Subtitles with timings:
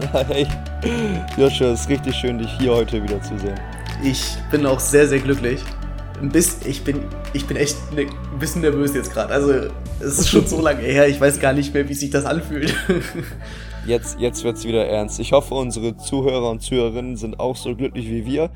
[0.00, 0.46] Ja, hey,
[1.36, 3.58] Joshua, es ist richtig schön, dich hier heute wieder zu sehen.
[4.02, 5.60] Ich bin auch sehr, sehr glücklich.
[6.20, 9.32] Bisschen, ich, bin, ich bin echt ne, ein bisschen nervös jetzt gerade.
[9.32, 9.52] Also,
[10.00, 12.74] es ist schon so lange her, ich weiß gar nicht mehr, wie sich das anfühlt.
[13.86, 15.18] Jetzt, jetzt wird es wieder ernst.
[15.18, 18.50] Ich hoffe, unsere Zuhörer und Zuhörerinnen sind auch so glücklich wie wir.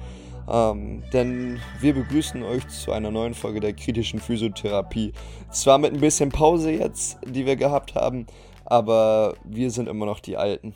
[0.46, 5.14] Ähm, denn wir begrüßen euch zu einer neuen Folge der kritischen Physiotherapie.
[5.50, 8.26] Zwar mit ein bisschen Pause jetzt, die wir gehabt haben,
[8.66, 10.74] aber wir sind immer noch die Alten.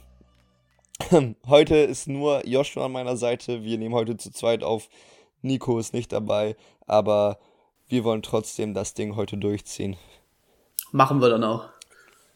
[1.47, 3.63] Heute ist nur Joshua an meiner Seite.
[3.63, 4.89] Wir nehmen heute zu zweit auf.
[5.43, 6.57] Nico ist nicht dabei,
[6.87, 7.39] aber
[7.89, 9.97] wir wollen trotzdem das Ding heute durchziehen.
[10.93, 11.69] Machen wir dann auch.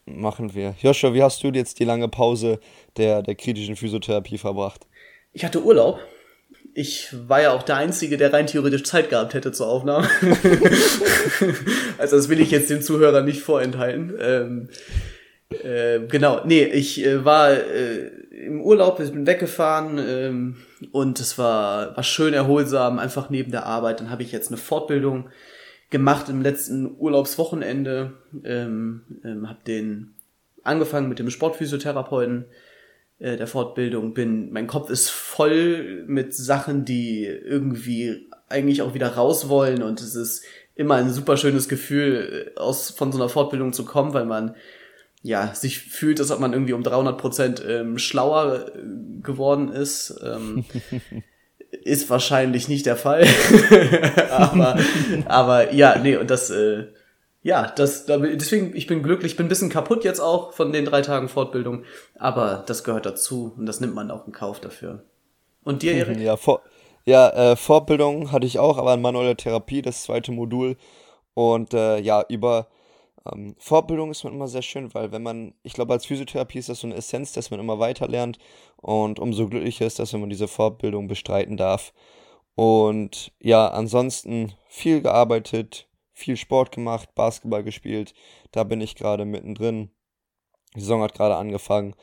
[0.05, 0.75] Machen wir.
[0.81, 2.61] Joshua, wie hast du jetzt die lange Pause
[2.97, 4.87] der, der kritischen Physiotherapie verbracht?
[5.33, 5.99] Ich hatte Urlaub.
[6.75, 10.09] Ich war ja auch der Einzige, der rein theoretisch Zeit gehabt hätte zur Aufnahme.
[11.99, 14.15] also das will ich jetzt den Zuhörern nicht vorenthalten.
[14.21, 14.69] Ähm,
[15.65, 18.11] äh, genau, nee, ich äh, war äh,
[18.47, 20.57] im Urlaub, ich bin weggefahren ähm,
[20.93, 24.01] und es war, war schön erholsam, einfach neben der Arbeit.
[24.01, 25.29] Dann habe ich jetzt eine Fortbildung
[25.91, 28.13] gemacht im letzten Urlaubswochenende,
[28.45, 30.15] ähm, ähm, habe den
[30.63, 32.47] angefangen mit dem Sportphysiotherapeuten
[33.19, 39.15] äh, der Fortbildung, bin, mein Kopf ist voll mit Sachen, die irgendwie eigentlich auch wieder
[39.15, 43.29] raus wollen und es ist immer ein super schönes Gefühl, äh, aus, von so einer
[43.29, 44.55] Fortbildung zu kommen, weil man
[45.23, 50.19] ja, sich fühlt, als ob man irgendwie um 300 Prozent ähm, schlauer äh, geworden ist.
[50.25, 50.65] Ähm,
[51.83, 53.27] ist wahrscheinlich nicht der Fall.
[54.31, 54.79] aber,
[55.27, 56.87] aber ja, nee, und das, äh,
[57.43, 61.01] ja, das, deswegen, ich bin glücklich, bin ein bisschen kaputt jetzt auch von den drei
[61.01, 61.85] Tagen Fortbildung,
[62.19, 65.05] aber das gehört dazu und das nimmt man auch in Kauf dafür.
[65.63, 66.19] Und dir, Erik?
[66.19, 66.63] Ja, vor,
[67.05, 70.77] ja äh, Fortbildung hatte ich auch, aber in manuelle Therapie, das zweite Modul.
[71.35, 72.69] Und äh, ja, über
[73.31, 76.69] ähm, Fortbildung ist man immer sehr schön, weil wenn man, ich glaube, als Physiotherapie ist
[76.69, 78.39] das so eine Essenz, dass man immer weiter lernt
[78.77, 81.93] und umso glücklicher ist das, wenn man diese Fortbildung bestreiten darf.
[82.55, 88.15] Und ja, ansonsten viel gearbeitet, viel Sport gemacht, Basketball gespielt.
[88.53, 89.91] Da bin ich gerade mittendrin.
[90.75, 91.95] Die Saison hat gerade angefangen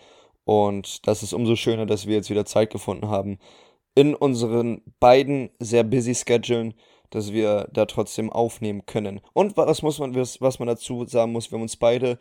[0.48, 3.38] und das ist umso schöner, dass wir jetzt wieder Zeit gefunden haben,
[3.96, 6.74] in unseren beiden sehr busy Schedulen
[7.10, 9.22] dass wir da trotzdem aufnehmen können.
[9.34, 12.18] Und was muss man, was man dazu sagen muss, wir haben uns beide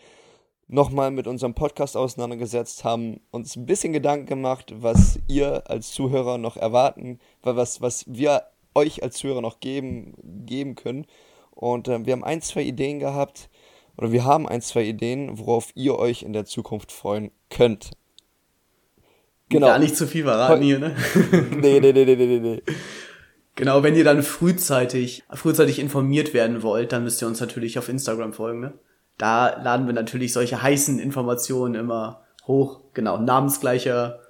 [0.68, 6.38] nochmal mit unserem Podcast auseinandergesetzt, haben uns ein bisschen Gedanken gemacht, was ihr als Zuhörer
[6.38, 8.42] noch erwarten, was, was wir
[8.74, 10.14] euch als Zuhörer noch geben,
[10.46, 11.06] geben können.
[11.52, 13.48] Und äh, wir haben ein, zwei Ideen gehabt,
[13.96, 17.92] oder wir haben ein, zwei Ideen, worauf ihr euch in der Zukunft freuen könnt.
[19.48, 19.68] Genau.
[19.68, 20.96] Gar nicht zu viel verraten hier, ne?
[21.60, 22.62] nee, nee, nee, nee, nee, nee.
[23.56, 27.88] Genau, wenn ihr dann frühzeitig, frühzeitig informiert werden wollt, dann müsst ihr uns natürlich auf
[27.88, 28.74] Instagram folgen, ne?
[29.16, 32.82] Da laden wir natürlich solche heißen Informationen immer hoch.
[32.92, 34.20] Genau, namensgleicher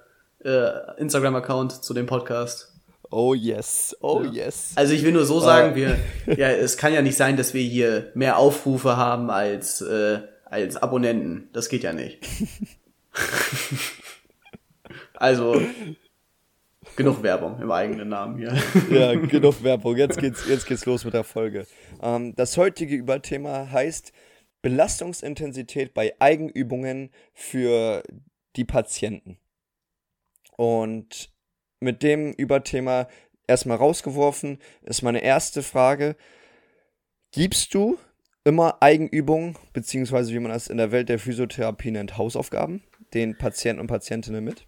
[0.43, 2.73] äh, Instagram-Account zu dem Podcast.
[3.09, 4.45] Oh yes, oh ja.
[4.45, 4.71] yes.
[4.75, 5.75] Also ich will nur so sagen, uh.
[5.75, 5.99] wir,
[6.37, 10.77] ja, es kann ja nicht sein, dass wir hier mehr Aufrufe haben als, äh, als
[10.77, 11.49] Abonnenten.
[11.51, 12.19] Das geht ja nicht.
[15.13, 15.61] also,
[16.97, 18.57] Genug Werbung im eigenen Namen hier.
[18.89, 19.95] Ja, genug Werbung.
[19.95, 21.67] Jetzt geht's, jetzt geht's los mit der Folge.
[22.01, 24.11] Ähm, das heutige Überthema heißt
[24.63, 28.01] Belastungsintensität bei Eigenübungen für
[28.55, 29.37] die Patienten.
[30.57, 31.31] Und
[31.79, 33.07] mit dem Überthema
[33.45, 36.15] erstmal rausgeworfen ist meine erste Frage.
[37.31, 37.99] Gibst du
[38.43, 42.81] immer Eigenübungen, beziehungsweise wie man das in der Welt der Physiotherapie nennt, Hausaufgaben,
[43.13, 44.65] den Patienten und Patientinnen mit?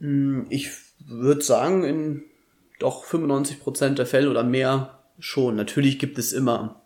[0.00, 0.70] Hm, ich
[1.06, 2.22] würde sagen, in
[2.78, 5.56] doch 95% der Fälle oder mehr schon.
[5.56, 6.82] Natürlich gibt es immer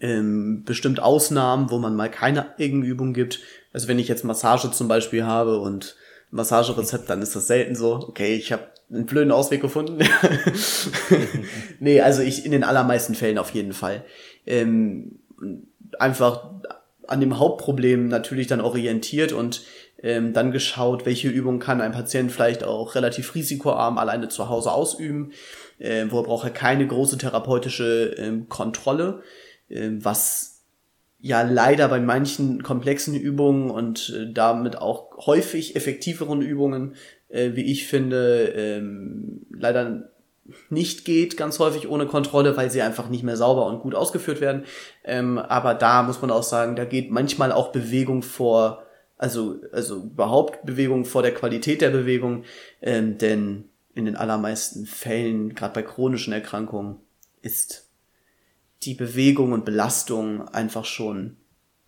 [0.00, 3.40] ähm, bestimmt Ausnahmen, wo man mal keine Eigenübung gibt.
[3.72, 5.96] Also wenn ich jetzt Massage zum Beispiel habe und
[6.30, 9.98] Massagerezept, dann ist das selten so, okay, ich habe einen blöden Ausweg gefunden.
[11.80, 14.04] nee, also ich in den allermeisten Fällen auf jeden Fall.
[14.44, 15.20] Ähm,
[15.98, 16.50] einfach
[17.06, 19.62] an dem Hauptproblem natürlich dann orientiert und
[20.02, 24.72] ähm, dann geschaut, welche Übungen kann ein Patient vielleicht auch relativ risikoarm alleine zu Hause
[24.72, 25.32] ausüben,
[25.78, 29.22] äh, wo er braucht er keine große therapeutische ähm, Kontrolle,
[29.68, 30.64] äh, was
[31.18, 36.94] ja leider bei manchen komplexen Übungen und äh, damit auch häufig effektiveren Übungen,
[37.28, 40.10] äh, wie ich finde, ähm, leider
[40.70, 44.40] nicht geht, ganz häufig ohne Kontrolle, weil sie einfach nicht mehr sauber und gut ausgeführt
[44.40, 44.64] werden.
[45.04, 48.85] Ähm, aber da muss man auch sagen, da geht manchmal auch Bewegung vor
[49.16, 52.44] also, also überhaupt Bewegung vor der Qualität der Bewegung,
[52.82, 53.64] ähm, denn
[53.94, 56.96] in den allermeisten Fällen, gerade bei chronischen Erkrankungen,
[57.40, 57.88] ist
[58.82, 61.36] die Bewegung und Belastung einfach schon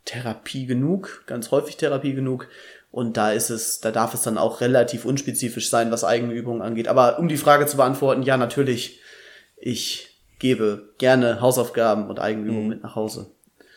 [0.07, 2.49] Therapie genug, ganz häufig Therapie genug.
[2.91, 6.63] Und da ist es, da darf es dann auch relativ unspezifisch sein, was eigene Übungen
[6.63, 6.89] angeht.
[6.89, 9.01] Aber um die Frage zu beantworten, ja, natürlich,
[9.59, 12.69] ich gebe gerne Hausaufgaben und Eigenübungen mhm.
[12.69, 13.31] mit nach Hause.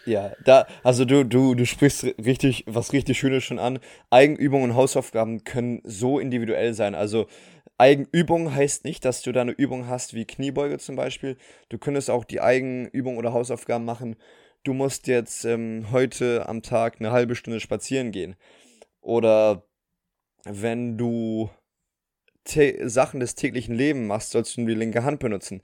[0.06, 3.80] Ja, da, also du, du, du sprichst richtig, was richtig Schönes schon an.
[4.10, 6.96] Eigenübungen und Hausaufgaben können so individuell sein.
[6.96, 7.28] Also
[7.78, 11.38] Eigenübung heißt nicht, dass du da eine Übung hast wie Kniebeuge zum Beispiel.
[11.70, 14.16] Du könntest auch die Eigenübung oder Hausaufgaben machen.
[14.64, 18.36] Du musst jetzt ähm, heute am Tag eine halbe Stunde spazieren gehen.
[19.02, 19.64] Oder
[20.46, 21.50] wenn du
[22.84, 25.62] Sachen des täglichen Lebens machst, sollst du die linke Hand benutzen.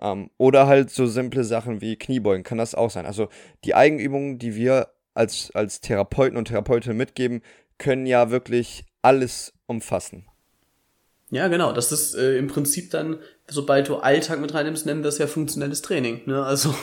[0.00, 3.06] Ähm, oder halt so simple Sachen wie Kniebeugen, kann das auch sein.
[3.06, 3.28] Also
[3.64, 7.42] die Eigenübungen, die wir als, als Therapeuten und Therapeutinnen mitgeben,
[7.78, 10.26] können ja wirklich alles umfassen.
[11.30, 11.72] Ja, genau.
[11.72, 13.18] Das ist äh, im Prinzip dann,
[13.48, 16.22] sobald du Alltag mit reinnimmst, nennen wir das ja funktionelles Training.
[16.26, 16.42] Ne?
[16.42, 16.74] Also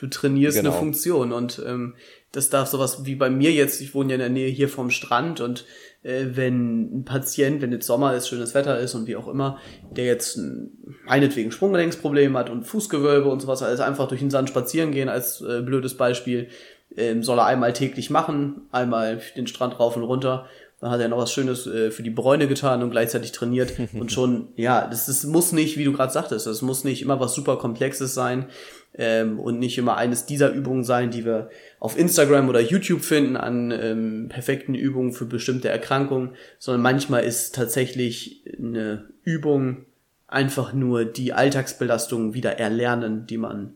[0.00, 0.70] du trainierst genau.
[0.70, 1.94] eine Funktion und ähm,
[2.32, 4.90] das darf sowas wie bei mir jetzt, ich wohne ja in der Nähe hier vom
[4.90, 5.64] Strand und
[6.06, 9.58] wenn ein Patient, wenn jetzt Sommer ist, schönes Wetter ist und wie auch immer,
[9.90, 10.70] der jetzt ein,
[11.04, 15.40] meinetwegen Sprunggelenksproblem hat und Fußgewölbe und sowas, also einfach durch den Sand spazieren gehen als
[15.40, 16.48] äh, blödes Beispiel,
[16.96, 20.46] ähm, soll er einmal täglich machen, einmal den Strand rauf und runter
[20.80, 23.72] dann hat er noch was Schönes äh, für die Bräune getan und gleichzeitig trainiert.
[23.94, 27.18] und schon, ja, das, das muss nicht, wie du gerade sagtest, das muss nicht immer
[27.18, 28.46] was super Komplexes sein
[28.94, 31.48] ähm, und nicht immer eines dieser Übungen sein, die wir
[31.80, 37.54] auf Instagram oder YouTube finden an ähm, perfekten Übungen für bestimmte Erkrankungen, sondern manchmal ist
[37.54, 39.86] tatsächlich eine Übung
[40.28, 43.74] einfach nur die Alltagsbelastung wieder erlernen, die man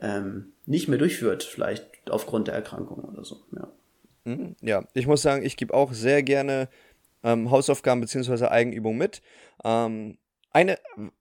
[0.00, 3.40] ähm, nicht mehr durchführt, vielleicht aufgrund der Erkrankung oder so.
[3.56, 3.68] Ja.
[4.24, 6.68] Mhm, ja, ich muss sagen, ich gebe auch sehr gerne
[7.22, 8.46] ähm, Hausaufgaben bzw.
[8.46, 9.22] Eigenübungen mit.
[9.64, 10.18] Ähm,
[10.52, 10.78] eine,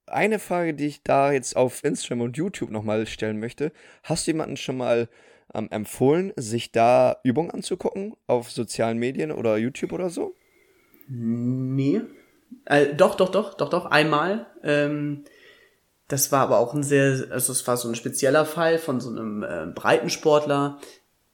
[0.07, 3.71] eine Frage, die ich da jetzt auf Instagram und YouTube nochmal stellen möchte.
[4.03, 5.07] Hast du jemanden schon mal
[5.53, 10.35] ähm, empfohlen, sich da Übungen anzugucken auf sozialen Medien oder YouTube oder so?
[11.07, 12.01] Nee.
[12.65, 14.47] Äh, doch, doch, doch, doch, doch, einmal.
[14.63, 15.25] Ähm,
[16.07, 19.09] das war aber auch ein sehr, also es war so ein spezieller Fall von so
[19.11, 20.79] einem äh, Breitensportler,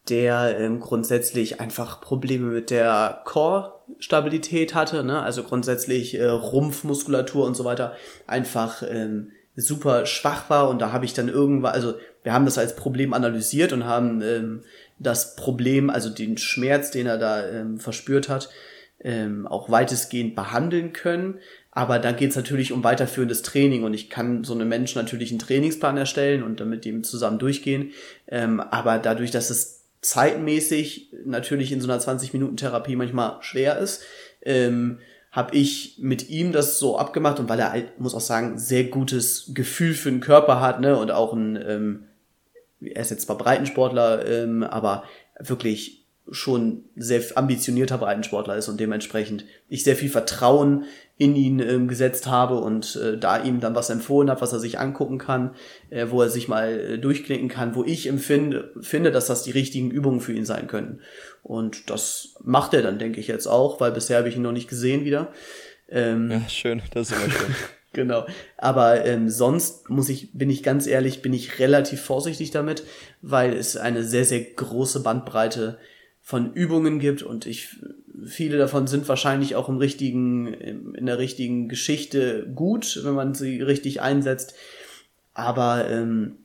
[0.10, 5.22] der ähm, grundsätzlich einfach Probleme mit der Core-Stabilität hatte, ne?
[5.22, 7.96] also grundsätzlich äh, Rumpfmuskulatur und so weiter
[8.28, 12.58] einfach ähm, super schwach war und da habe ich dann irgendwann, also wir haben das
[12.58, 14.64] als Problem analysiert und haben ähm,
[15.00, 18.50] das Problem, also den Schmerz, den er da ähm, verspürt hat,
[19.00, 21.40] ähm, auch weitestgehend behandeln können.
[21.72, 25.32] Aber da geht es natürlich um weiterführendes Training und ich kann so einem Menschen natürlich
[25.32, 27.92] einen Trainingsplan erstellen und dann mit dem zusammen durchgehen.
[28.28, 29.75] Ähm, aber dadurch, dass es
[30.06, 34.04] zeitmäßig natürlich in so einer 20-Minuten-Therapie manchmal schwer ist,
[34.42, 35.00] ähm,
[35.32, 38.86] habe ich mit ihm das so abgemacht und weil er halt, muss auch sagen, sehr
[38.86, 42.04] gutes Gefühl für den Körper hat, ne, und auch ein, ähm,
[42.80, 45.04] er ist jetzt zwar Breitensportler, ähm, aber
[45.40, 50.86] wirklich schon sehr ambitionierter Breitensportler ist und dementsprechend ich sehr viel Vertrauen
[51.18, 54.60] in ihn ähm, gesetzt habe und äh, da ihm dann was empfohlen habe, was er
[54.60, 55.56] sich angucken kann,
[55.90, 59.52] äh, wo er sich mal äh, durchklicken kann, wo ich empfinde, finde, dass das die
[59.52, 61.00] richtigen Übungen für ihn sein können.
[61.42, 64.52] Und das macht er dann, denke ich jetzt auch, weil bisher habe ich ihn noch
[64.52, 65.32] nicht gesehen wieder.
[65.88, 67.56] Ähm, ja, schön, das ist immer schön.
[67.94, 68.26] genau.
[68.58, 72.84] Aber ähm, sonst muss ich, bin ich ganz ehrlich, bin ich relativ vorsichtig damit,
[73.22, 75.78] weil es eine sehr, sehr große Bandbreite
[76.20, 77.78] von Übungen gibt und ich
[78.26, 83.62] viele davon sind wahrscheinlich auch im richtigen in der richtigen Geschichte gut, wenn man sie
[83.62, 84.54] richtig einsetzt.
[85.34, 86.38] Aber ähm,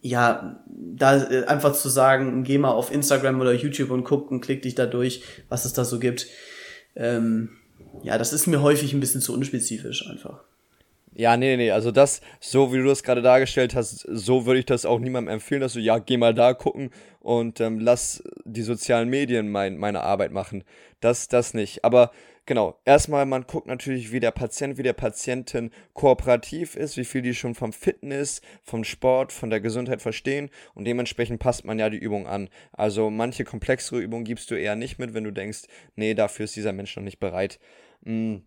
[0.00, 4.40] ja, da äh, einfach zu sagen, geh mal auf Instagram oder YouTube und guck und
[4.40, 6.26] klick dich da durch, was es da so gibt.
[6.96, 7.50] Ähm,
[8.02, 10.44] ja, das ist mir häufig ein bisschen zu unspezifisch einfach.
[11.14, 14.66] Ja, nee, nee, also das, so wie du das gerade dargestellt hast, so würde ich
[14.66, 18.62] das auch niemandem empfehlen, dass du, ja, geh mal da gucken und ähm, lass die
[18.62, 20.64] sozialen Medien mein, meine Arbeit machen.
[21.00, 21.84] Das, das nicht.
[21.84, 22.12] Aber
[22.46, 27.22] genau, erstmal, man guckt natürlich, wie der Patient, wie der Patientin kooperativ ist, wie viel
[27.22, 31.90] die schon vom Fitness, vom Sport, von der Gesundheit verstehen und dementsprechend passt man ja
[31.90, 32.48] die Übung an.
[32.72, 35.62] Also manche komplexere Übungen gibst du eher nicht mit, wenn du denkst,
[35.96, 37.58] nee, dafür ist dieser Mensch noch nicht bereit.
[38.02, 38.42] Mhm.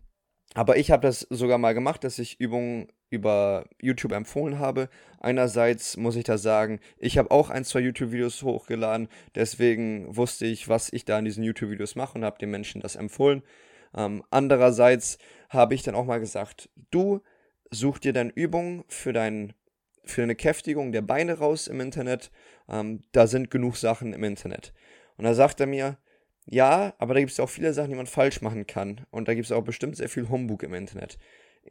[0.54, 4.88] Aber ich habe das sogar mal gemacht, dass ich Übungen über YouTube empfohlen habe.
[5.20, 10.68] Einerseits muss ich da sagen, ich habe auch ein, zwei YouTube-Videos hochgeladen, deswegen wusste ich,
[10.68, 13.42] was ich da in diesen YouTube-Videos mache und habe den Menschen das empfohlen.
[13.94, 15.18] Ähm, andererseits
[15.48, 17.20] habe ich dann auch mal gesagt, du
[17.70, 19.54] such dir dann Übungen für, dein,
[20.04, 22.30] für eine Kräftigung der Beine raus im Internet.
[22.68, 24.72] Ähm, da sind genug Sachen im Internet.
[25.16, 25.98] Und da sagt er mir,
[26.46, 29.06] ja, aber da gibt es auch viele Sachen, die man falsch machen kann.
[29.10, 31.18] Und da gibt es auch bestimmt sehr viel Humbug im Internet.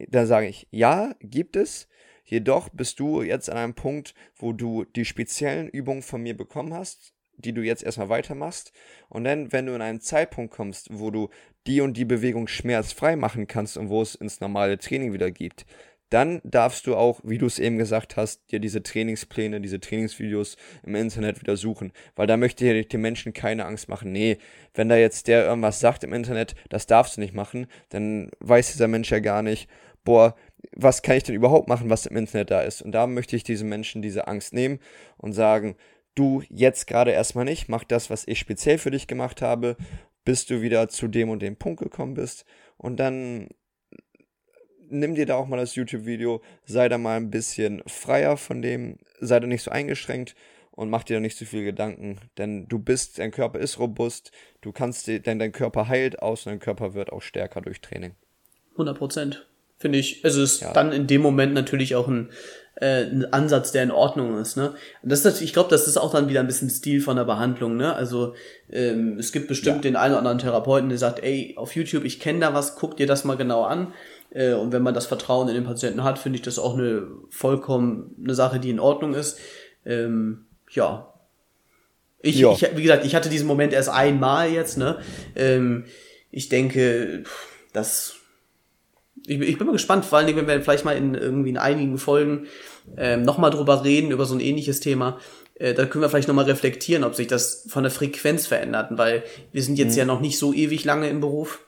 [0.08, 1.88] Da sage ich, ja, gibt es.
[2.24, 6.72] Jedoch bist du jetzt an einem Punkt, wo du die speziellen Übungen von mir bekommen
[6.72, 8.72] hast, die du jetzt erstmal weitermachst.
[9.08, 11.28] Und dann, wenn du in einen Zeitpunkt kommst, wo du
[11.66, 15.66] die und die Bewegung schmerzfrei machen kannst und wo es ins normale Training wieder gibt,
[16.12, 20.56] dann darfst du auch, wie du es eben gesagt hast, dir diese Trainingspläne, diese Trainingsvideos
[20.82, 21.92] im Internet wieder suchen.
[22.16, 24.12] Weil da möchte ich den Menschen keine Angst machen.
[24.12, 24.38] Nee,
[24.74, 28.72] wenn da jetzt der irgendwas sagt im Internet, das darfst du nicht machen, dann weiß
[28.72, 29.68] dieser Mensch ja gar nicht,
[30.04, 30.34] boah,
[30.74, 32.82] was kann ich denn überhaupt machen, was im Internet da ist?
[32.82, 34.80] Und da möchte ich diesen Menschen diese Angst nehmen
[35.16, 35.76] und sagen,
[36.14, 39.76] du jetzt gerade erstmal nicht, mach das, was ich speziell für dich gemacht habe,
[40.24, 42.44] bis du wieder zu dem und dem Punkt gekommen bist.
[42.76, 43.48] Und dann
[44.92, 48.98] nimm dir da auch mal das YouTube-Video, sei da mal ein bisschen freier von dem,
[49.20, 50.34] sei da nicht so eingeschränkt
[50.70, 54.32] und mach dir da nicht so viel Gedanken, denn du bist, dein Körper ist robust,
[54.60, 58.14] du kannst, denn dein Körper heilt aus und dein Körper wird auch stärker durch Training.
[58.72, 59.46] 100 Prozent.
[59.78, 60.72] Finde ich, es ist ja.
[60.72, 62.30] dann in dem Moment natürlich auch ein,
[62.76, 64.56] äh, ein Ansatz, der in Ordnung ist.
[64.56, 64.74] Ne?
[65.02, 67.76] das ist, ich glaube, das ist auch dann wieder ein bisschen Stil von der Behandlung.
[67.76, 67.92] Ne?
[67.92, 68.34] Also
[68.70, 69.82] ähm, es gibt bestimmt ja.
[69.82, 72.96] den einen oder anderen Therapeuten, der sagt, ey, auf YouTube, ich kenne da was, guck
[72.96, 73.92] dir das mal genau an.
[74.34, 77.06] Äh, und wenn man das Vertrauen in den Patienten hat, finde ich das auch eine
[77.30, 79.38] vollkommen eine Sache, die in Ordnung ist.
[79.84, 81.12] Ähm, ja.
[82.22, 82.52] Ich, ja.
[82.52, 84.98] ich, wie gesagt, ich hatte diesen Moment erst einmal jetzt, ne?
[85.34, 85.84] Ähm,
[86.30, 87.24] ich denke,
[87.72, 88.16] das.
[89.26, 91.58] Ich, ich bin mal gespannt, vor allen Dingen, wenn wir vielleicht mal in irgendwie in
[91.58, 92.46] einigen Folgen
[92.96, 95.18] ähm, nochmal drüber reden, über so ein ähnliches Thema,
[95.54, 99.22] äh, da können wir vielleicht nochmal reflektieren, ob sich das von der Frequenz verändert, weil
[99.52, 99.98] wir sind jetzt mhm.
[99.98, 101.64] ja noch nicht so ewig lange im Beruf.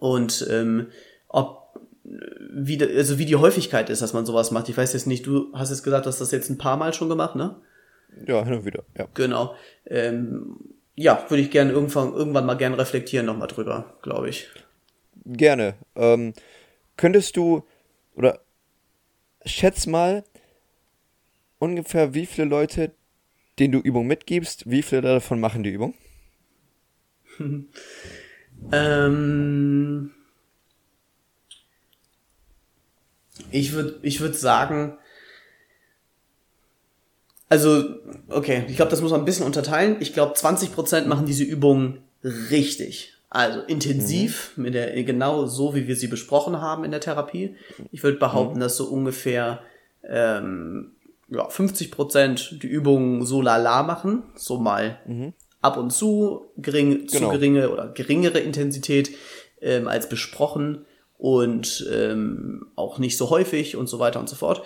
[0.00, 0.88] Und ähm,
[1.28, 1.63] ob
[2.04, 4.68] wie, also wie die Häufigkeit ist, dass man sowas macht.
[4.68, 7.08] Ich weiß jetzt nicht, du hast jetzt gesagt, dass das jetzt ein paar Mal schon
[7.08, 7.56] gemacht, ne?
[8.26, 9.08] Ja, hin und wieder, ja.
[9.14, 9.54] Genau.
[9.86, 10.56] Ähm,
[10.94, 14.48] ja, würde ich gerne irgendwann, irgendwann mal gerne reflektieren nochmal drüber, glaube ich.
[15.24, 15.74] Gerne.
[15.96, 16.34] Ähm,
[16.96, 17.64] könntest du,
[18.14, 18.40] oder
[19.44, 20.22] schätz mal
[21.58, 22.92] ungefähr, wie viele Leute,
[23.58, 25.94] denen du Übung mitgibst, wie viele davon machen die Übung?
[28.72, 30.14] ähm
[33.54, 34.98] Ich würde ich würd sagen,
[37.48, 37.84] also,
[38.28, 39.98] okay, ich glaube, das muss man ein bisschen unterteilen.
[40.00, 43.12] Ich glaube, 20% machen diese Übungen richtig.
[43.30, 44.62] Also intensiv, mhm.
[44.64, 47.54] mit der, genau so, wie wir sie besprochen haben in der Therapie.
[47.92, 48.60] Ich würde behaupten, mhm.
[48.60, 49.60] dass so ungefähr
[50.02, 50.92] ähm,
[51.28, 55.32] ja, 50% die Übungen so lala machen, so mal mhm.
[55.60, 57.26] ab und zu, gering, genau.
[57.26, 59.10] zu geringe oder geringere Intensität
[59.60, 60.86] ähm, als besprochen
[61.24, 64.62] und ähm, auch nicht so häufig und so weiter und so fort.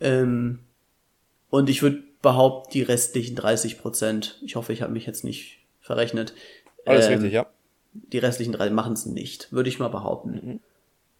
[0.00, 0.60] Ähm,
[1.50, 5.66] und ich würde behaupten, die restlichen 30 Prozent, ich hoffe, ich habe mich jetzt nicht
[5.80, 6.32] verrechnet.
[6.84, 7.46] Alles ähm, richtig, ja.
[7.92, 10.60] Die restlichen drei machen es nicht, würde ich mal behaupten.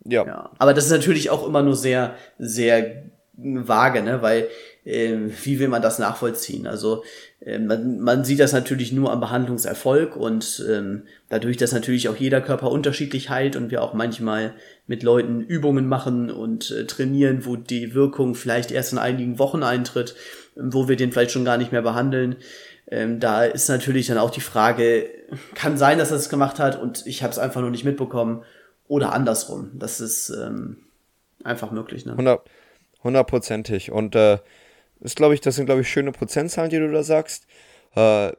[0.05, 0.13] Mhm.
[0.13, 0.25] Ja.
[0.25, 0.51] ja.
[0.59, 4.23] Aber das ist natürlich auch immer nur sehr, sehr vage, ne?
[4.23, 4.47] Weil
[4.87, 6.67] äh, wie will man das nachvollziehen?
[6.67, 7.03] Also
[7.41, 12.17] äh, man, man sieht das natürlich nur am Behandlungserfolg und ähm, dadurch, dass natürlich auch
[12.17, 14.55] jeder Körper unterschiedlich heilt und wir auch manchmal
[14.87, 19.65] mit Leuten Übungen machen und äh, trainieren, wo die Wirkung vielleicht erst in einigen Wochen
[19.65, 20.15] eintritt,
[20.55, 22.37] wo wir den vielleicht schon gar nicht mehr behandeln.
[22.89, 25.11] Ähm, da ist natürlich dann auch die Frage,
[25.57, 28.45] kann sein, dass er es gemacht hat und ich habe es einfach nur nicht mitbekommen
[28.87, 29.73] oder andersrum.
[29.75, 30.77] Das ist ähm,
[31.43, 32.07] einfach möglich.
[32.07, 32.39] Ne?
[33.03, 33.91] Hundertprozentig.
[33.91, 34.39] Und äh,
[35.01, 37.47] ist, glaube ich, das sind, glaube ich, schöne Prozentzahlen, die du da sagst.
[37.95, 38.33] Äh,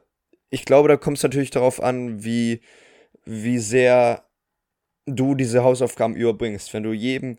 [0.50, 2.60] ich glaube, da kommt es natürlich darauf an, wie,
[3.24, 4.24] wie sehr
[5.06, 6.72] du diese Hausaufgaben überbringst.
[6.74, 7.38] Wenn du jedem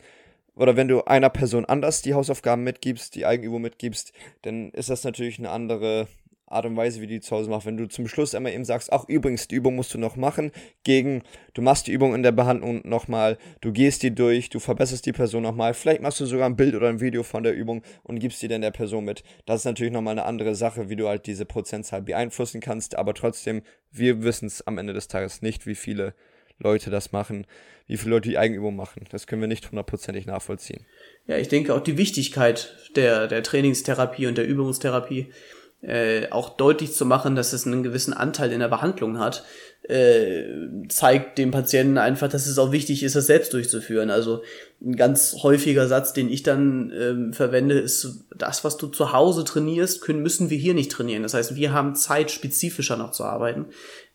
[0.56, 5.04] oder wenn du einer Person anders die Hausaufgaben mitgibst, die Eigenübung mitgibst, dann ist das
[5.04, 6.08] natürlich eine andere
[6.52, 7.66] Art und Weise, wie du die zu Hause machst.
[7.66, 10.52] Wenn du zum Schluss einmal eben sagst, ach übrigens, die Übung musst du noch machen,
[10.84, 15.06] gegen, du machst die Übung in der Behandlung nochmal, du gehst die durch, du verbesserst
[15.06, 17.84] die Person nochmal, vielleicht machst du sogar ein Bild oder ein Video von der Übung
[18.04, 19.24] und gibst die dann der Person mit.
[19.46, 23.14] Das ist natürlich nochmal eine andere Sache, wie du halt diese Prozentzahl beeinflussen kannst, aber
[23.14, 26.14] trotzdem, wir wissen es am Ende des Tages nicht, wie viele
[26.60, 27.48] Leute das machen,
[27.88, 29.06] wie viele Leute die Eigenübung machen.
[29.10, 30.86] Das können wir nicht hundertprozentig nachvollziehen.
[31.26, 35.32] Ja, ich denke auch die Wichtigkeit der, der Trainingstherapie und der Übungstherapie
[35.82, 39.46] äh, auch deutlich zu machen, dass es einen gewissen Anteil in der Behandlung hat,
[39.84, 40.44] äh,
[40.90, 44.10] zeigt dem Patienten einfach, dass es auch wichtig ist, das selbst durchzuführen.
[44.10, 44.44] Also
[44.82, 49.46] ein ganz häufiger Satz, den ich dann ähm, verwende, ist, das, was du zu Hause
[49.46, 51.24] trainierst, können, müssen wir hier nicht trainieren.
[51.24, 53.68] Das heißt, wir haben Zeit, spezifischer noch zu arbeiten.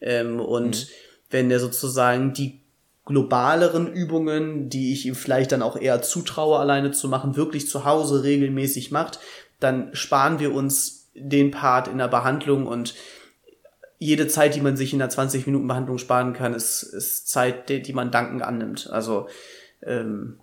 [0.02, 0.88] Ähm, und mhm.
[1.30, 2.60] wenn der sozusagen die
[3.06, 7.84] globaleren Übungen, die ich ihm vielleicht dann auch eher zutraue, alleine zu machen, wirklich zu
[7.84, 9.18] Hause regelmäßig macht,
[9.60, 12.94] dann sparen wir uns den Part in der Behandlung und
[13.98, 17.68] jede Zeit, die man sich in der 20 Minuten Behandlung sparen kann, ist, ist Zeit,
[17.68, 18.90] die, die man dankend annimmt.
[18.90, 19.28] Also
[19.82, 20.40] ähm,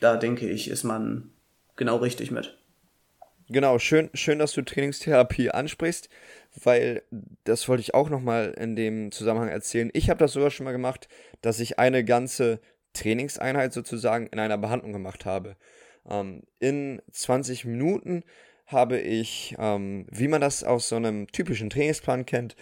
[0.00, 1.30] da denke ich, ist man
[1.76, 2.56] genau richtig mit.
[3.48, 6.08] Genau, schön, schön, dass du Trainingstherapie ansprichst,
[6.64, 7.02] weil
[7.44, 9.90] das wollte ich auch nochmal in dem Zusammenhang erzählen.
[9.92, 11.08] Ich habe das sogar schon mal gemacht,
[11.42, 12.58] dass ich eine ganze
[12.92, 15.56] Trainingseinheit sozusagen in einer Behandlung gemacht habe.
[16.08, 18.24] Ähm, in 20 Minuten
[18.66, 22.56] habe ich, ähm, wie man das aus so einem typischen Trainingsplan kennt,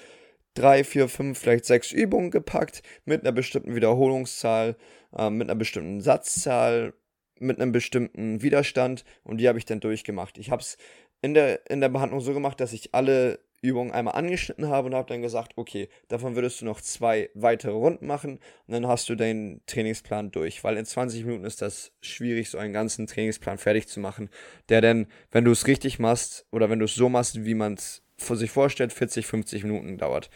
[0.55, 4.77] drei, vier, fünf, vielleicht sechs Übungen gepackt mit einer bestimmten Wiederholungszahl,
[5.17, 6.95] äh, mit einer bestimmten Satzzahl,
[7.41, 10.39] mit einem bestimmten Widerstand und die habe ich dann durchgemacht.
[10.39, 10.77] Ich habe es
[11.21, 14.95] in der, in der Behandlung so gemacht, dass ich alle Übungen einmal angeschnitten habe und
[14.95, 19.09] habe dann gesagt, okay, davon würdest du noch zwei weitere Runden machen und dann hast
[19.09, 23.59] du deinen Trainingsplan durch, weil in 20 Minuten ist das schwierig, so einen ganzen Trainingsplan
[23.59, 24.29] fertig zu machen,
[24.69, 27.75] der dann, wenn du es richtig machst oder wenn du es so machst, wie man
[27.75, 30.31] es vor sich vorstellt, 40, 50 Minuten dauert.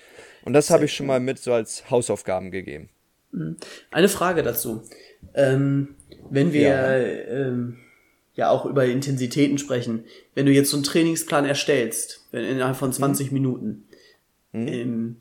[0.44, 2.88] Und das habe ich schon mal mit so als Hausaufgaben gegeben.
[3.30, 3.56] Mhm.
[3.90, 4.82] Eine Frage dazu.
[5.34, 5.96] Ähm,
[6.30, 6.96] wenn wir ja.
[6.96, 7.78] Ähm,
[8.38, 10.04] ja auch über Intensitäten sprechen,
[10.34, 13.34] wenn du jetzt so einen Trainingsplan erstellst, innerhalb von 20 mhm.
[13.34, 13.88] Minuten,
[14.52, 14.68] mhm.
[14.68, 15.16] Ähm,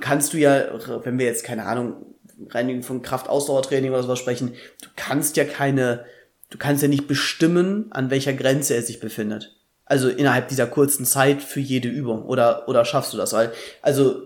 [0.00, 0.64] kannst du ja,
[1.04, 2.06] wenn wir jetzt, keine Ahnung,
[2.48, 6.06] reinigen von Kraftausdauertraining oder sowas sprechen, du kannst ja keine,
[6.48, 9.54] du kannst ja nicht bestimmen, an welcher Grenze er sich befindet.
[9.84, 12.24] Also innerhalb dieser kurzen Zeit für jede Übung.
[12.24, 13.34] Oder, oder schaffst du das?
[13.34, 14.22] Weil, also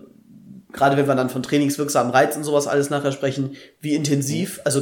[0.71, 4.81] gerade wenn wir dann von trainingswirksamen Reizen und sowas alles nachher sprechen, wie intensiv, also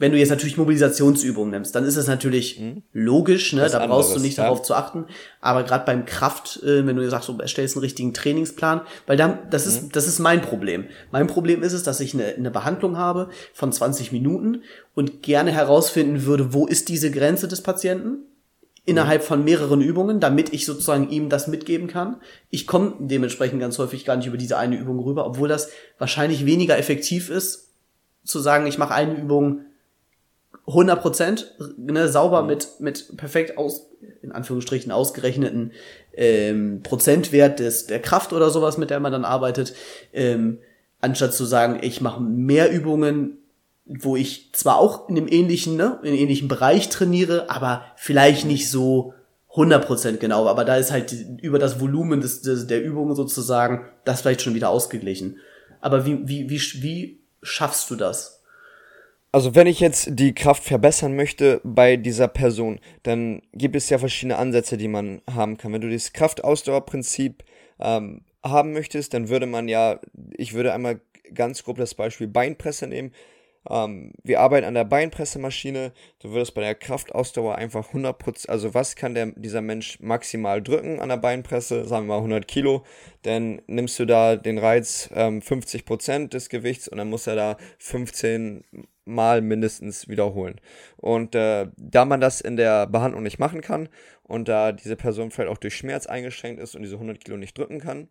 [0.00, 2.84] wenn du jetzt natürlich Mobilisationsübungen nimmst, dann ist es natürlich mhm.
[2.92, 3.62] logisch, ne?
[3.62, 4.44] da brauchst anderes, du nicht ja.
[4.44, 5.06] darauf zu achten.
[5.40, 9.38] Aber gerade beim Kraft, äh, wenn du sagst, du erstellst einen richtigen Trainingsplan, weil dann,
[9.50, 9.92] das ist, mhm.
[9.92, 10.84] das ist mein Problem.
[11.10, 14.62] Mein Problem ist es, dass ich eine, eine Behandlung habe von 20 Minuten
[14.94, 18.24] und gerne herausfinden würde, wo ist diese Grenze des Patienten?
[18.84, 22.22] innerhalb von mehreren Übungen, damit ich sozusagen ihm das mitgeben kann.
[22.48, 26.46] Ich komme dementsprechend ganz häufig gar nicht über diese eine Übung rüber, obwohl das wahrscheinlich
[26.46, 27.74] weniger effektiv ist,
[28.24, 29.66] zu sagen, ich mache eine Übung
[30.68, 33.88] 100 Prozent, ne, sauber mit, mit perfekt aus,
[34.22, 35.72] in Anführungsstrichen ausgerechneten
[36.14, 39.74] ähm, Prozentwert des, der Kraft oder sowas, mit der man dann arbeitet,
[40.12, 40.58] ähm,
[41.00, 43.38] anstatt zu sagen, ich mache mehr Übungen
[43.88, 48.44] wo ich zwar auch in dem ähnlichen, ne, in dem ähnlichen Bereich trainiere, aber vielleicht
[48.44, 49.14] nicht so
[49.54, 54.20] 100% genau, aber da ist halt über das Volumen des, des, der Übungen sozusagen das
[54.20, 55.38] vielleicht schon wieder ausgeglichen.
[55.80, 58.37] Aber wie, wie, wie, wie schaffst du das?
[59.30, 63.98] Also wenn ich jetzt die Kraft verbessern möchte bei dieser Person, dann gibt es ja
[63.98, 65.72] verschiedene Ansätze, die man haben kann.
[65.72, 67.44] Wenn du das Kraftausdauerprinzip
[67.78, 70.00] ähm, haben möchtest, dann würde man ja,
[70.36, 71.00] ich würde einmal
[71.34, 73.12] ganz grob das Beispiel Beinpresse nehmen.
[73.68, 75.92] Ähm, wir arbeiten an der Beinpressemaschine.
[76.20, 81.00] Du würdest bei der Kraftausdauer einfach 100%, also was kann der, dieser Mensch maximal drücken
[81.00, 81.84] an der Beinpresse?
[81.84, 82.84] Sagen wir mal 100 Kilo.
[83.22, 87.56] Dann nimmst du da den Reiz ähm, 50% des Gewichts und dann muss er da
[87.78, 88.64] 15
[89.04, 90.60] Mal mindestens wiederholen.
[90.98, 93.88] Und äh, da man das in der Behandlung nicht machen kann
[94.22, 97.56] und da diese Person vielleicht auch durch Schmerz eingeschränkt ist und diese 100 Kilo nicht
[97.56, 98.08] drücken kann,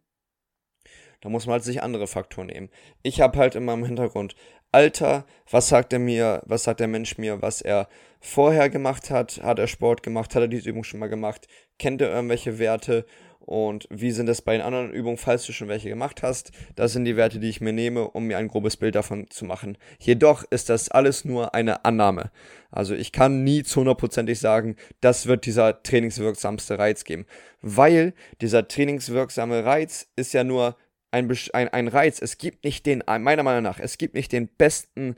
[1.21, 2.69] da muss man halt sich andere Faktoren nehmen.
[3.03, 4.35] Ich habe halt in meinem Hintergrund
[4.71, 7.87] Alter, was sagt er mir, was sagt der Mensch mir, was er
[8.19, 11.47] vorher gemacht hat, hat er Sport gemacht, hat er diese Übung schon mal gemacht,
[11.79, 13.05] kennt er irgendwelche Werte
[13.47, 16.51] und wie sind es bei den anderen Übungen, falls du schon welche gemacht hast.
[16.75, 19.45] Das sind die Werte, die ich mir nehme, um mir ein grobes Bild davon zu
[19.45, 19.77] machen.
[19.99, 22.29] Jedoch ist das alles nur eine Annahme.
[22.71, 27.25] Also ich kann nie zu hundertprozentig sagen, das wird dieser trainingswirksamste Reiz geben.
[27.61, 30.75] Weil dieser trainingswirksame Reiz ist ja nur
[31.17, 32.21] ein, ein, ein Reiz.
[32.21, 35.15] Es gibt nicht den, meiner Meinung nach, es gibt nicht den besten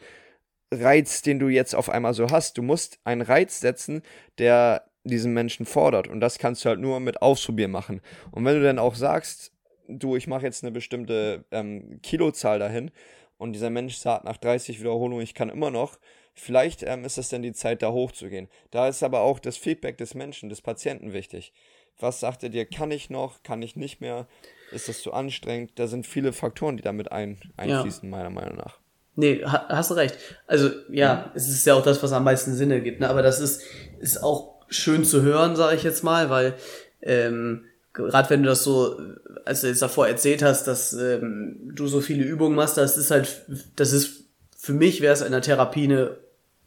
[0.72, 2.58] Reiz, den du jetzt auf einmal so hast.
[2.58, 4.04] Du musst einen Reiz setzen,
[4.38, 6.08] der diesen Menschen fordert.
[6.08, 8.02] Und das kannst du halt nur mit Ausprobieren machen.
[8.32, 9.52] Und wenn du dann auch sagst,
[9.88, 12.92] du, ich mache jetzt eine bestimmte ähm, Kilozahl dahin
[13.38, 15.98] und dieser Mensch sagt nach 30 Wiederholungen, ich kann immer noch,
[16.34, 18.50] vielleicht ähm, ist es dann die Zeit, da hochzugehen.
[18.72, 21.54] Da ist aber auch das Feedback des Menschen, des Patienten wichtig.
[22.00, 24.28] Was sagt er dir, kann ich noch, kann ich nicht mehr?
[24.72, 25.72] Ist das zu anstrengend?
[25.76, 28.18] Da sind viele Faktoren, die damit ein, einfließen, ja.
[28.18, 28.78] meiner Meinung nach.
[29.16, 30.16] Nee, hast du recht.
[30.48, 33.02] Also ja, ja, es ist ja auch das, was am meisten Sinn ergibt.
[33.02, 33.10] Ne?
[33.10, 33.64] Aber das ist,
[34.00, 36.56] ist auch schön zu hören, sage ich jetzt mal, weil
[37.02, 38.98] ähm, gerade wenn du das so,
[39.46, 43.12] als du jetzt davor erzählt hast, dass ähm, du so viele Übungen machst, das ist
[43.12, 44.26] halt, das ist
[44.58, 46.18] für mich wäre es in der Therapie eine,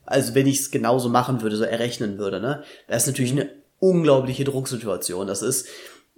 [0.05, 3.41] also wenn ich es genauso machen würde, so errechnen würde, ne, wäre es natürlich mhm.
[3.41, 3.51] eine
[3.83, 5.27] unglaubliche Drucksituation.
[5.27, 5.69] Das ist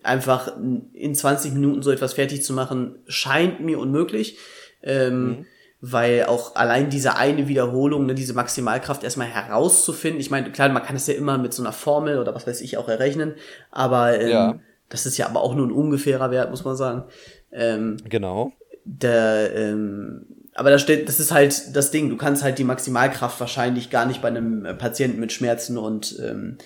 [0.03, 0.53] einfach
[0.93, 4.39] in 20 Minuten so etwas fertig zu machen, scheint mir unmöglich.
[4.83, 5.47] Ähm, mhm.
[5.81, 10.83] Weil auch allein diese eine Wiederholung, ne, diese Maximalkraft erstmal herauszufinden, ich meine, klar, man
[10.83, 13.35] kann es ja immer mit so einer Formel oder was weiß ich auch errechnen,
[13.71, 14.59] aber ähm, ja.
[14.89, 17.05] das ist ja aber auch nur ein ungefährer Wert, muss man sagen.
[17.53, 18.53] Ähm, genau.
[18.87, 20.25] Der, ähm,
[20.55, 24.07] aber da steht, das ist halt das Ding, du kannst halt die Maximalkraft wahrscheinlich gar
[24.07, 26.57] nicht bei einem Patienten mit Schmerzen und ähm,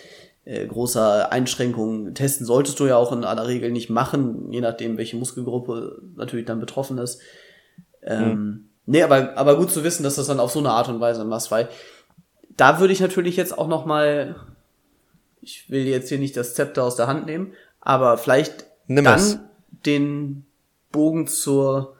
[0.48, 2.14] äh, großer Einschränkung.
[2.14, 6.46] Testen solltest du ja auch in aller Regel nicht machen, je nachdem, welche Muskelgruppe natürlich
[6.46, 7.20] dann betroffen ist.
[8.02, 8.68] Ähm, mhm.
[8.86, 11.26] Nee, aber, aber gut zu wissen, dass das dann auf so eine Art und Weise
[11.26, 11.68] machst, weil
[12.56, 14.36] da würde ich natürlich jetzt auch noch mal,
[15.42, 19.18] ich will jetzt hier nicht das Zepter aus der Hand nehmen, aber vielleicht Nimm dann
[19.18, 19.38] es.
[19.84, 20.46] den
[20.90, 21.94] Bogen zur,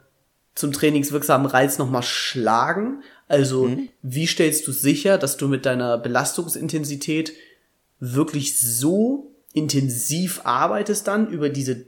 [0.55, 3.03] zum trainingswirksamen Reiz noch mal schlagen.
[3.27, 3.89] Also, mhm.
[4.01, 7.33] wie stellst du sicher, dass du mit deiner Belastungsintensität
[7.99, 11.85] wirklich so intensiv arbeitest dann über diese,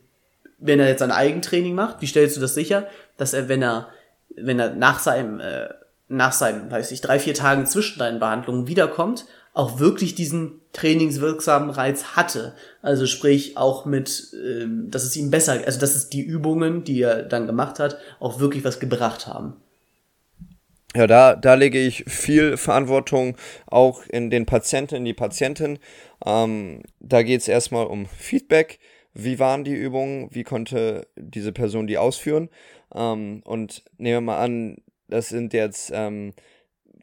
[0.58, 3.90] wenn er jetzt ein Eigentraining macht, wie stellst du das sicher, dass er, wenn er,
[4.36, 5.70] wenn er nach seinem, äh,
[6.08, 11.70] nach seinem, weiß ich, drei, vier Tagen zwischen deinen Behandlungen wiederkommt, auch wirklich diesen trainingswirksamen
[11.70, 12.54] Reiz hatte.
[12.82, 17.02] Also sprich auch mit, ähm, dass es ihm besser, also dass es die Übungen, die
[17.02, 19.56] er dann gemacht hat, auch wirklich was gebracht haben.
[20.94, 25.80] Ja, da, da lege ich viel Verantwortung auch in den Patienten, in die Patientin.
[26.26, 28.80] Ähm, da geht es erstmal um Feedback.
[29.14, 30.28] Wie waren die Übungen?
[30.32, 32.50] Wie konnte diese Person die ausführen?
[32.94, 34.78] Ähm, und nehmen wir mal an,
[35.08, 36.34] das sind jetzt ähm,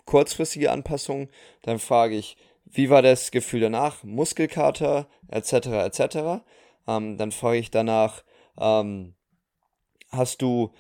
[0.05, 1.29] kurzfristige Anpassungen.
[1.62, 4.05] Dann frage ich, wie war das Gefühl danach?
[4.05, 5.53] Muskelkater, etc.,
[5.87, 6.44] etc.
[6.87, 8.22] Ähm, dann frage ich danach,
[8.61, 9.14] ähm,
[10.11, 10.72] hast du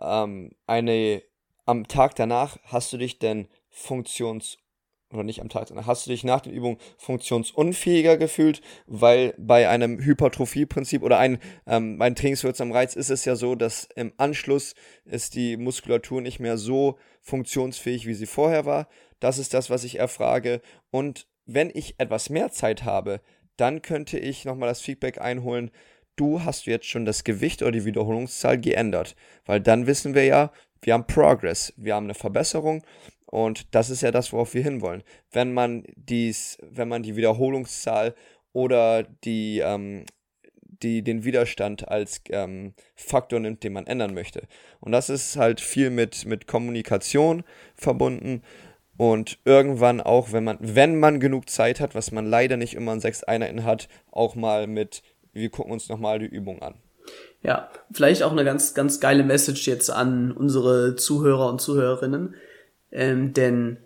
[0.00, 1.22] ähm, eine
[1.66, 4.58] am Tag danach hast du dich denn funktions
[5.12, 9.68] oder nicht am Tag danach, hast du dich nach den Übungen funktionsunfähiger gefühlt, weil bei
[9.68, 14.74] einem Hypertrophie-Prinzip oder ein, ähm, ein trainingswirksamen Reiz ist es ja so, dass im Anschluss
[15.04, 18.88] ist die Muskulatur nicht mehr so funktionsfähig, wie sie vorher war.
[19.20, 20.60] Das ist das, was ich erfrage.
[20.90, 23.20] Und wenn ich etwas mehr Zeit habe,
[23.56, 25.70] dann könnte ich nochmal das Feedback einholen,
[26.16, 29.14] du hast jetzt schon das Gewicht oder die Wiederholungszahl geändert.
[29.44, 30.52] Weil dann wissen wir ja,
[30.82, 32.82] wir haben Progress, wir haben eine Verbesserung
[33.26, 35.02] und das ist ja das, worauf wir hinwollen.
[35.32, 38.14] Wenn man dies, wenn man die Wiederholungszahl
[38.52, 40.04] oder die, ähm,
[40.62, 44.42] die den Widerstand als ähm, Faktor nimmt, den man ändern möchte.
[44.80, 48.42] Und das ist halt viel mit, mit Kommunikation verbunden.
[48.96, 52.94] Und irgendwann auch, wenn man, wenn man genug Zeit hat, was man leider nicht immer
[52.94, 55.02] in sechs Einheiten hat, auch mal mit,
[55.36, 56.74] wir gucken uns nochmal die Übung an.
[57.42, 62.34] Ja, vielleicht auch eine ganz, ganz geile Message jetzt an unsere Zuhörer und Zuhörerinnen.
[62.90, 63.78] Ähm, denn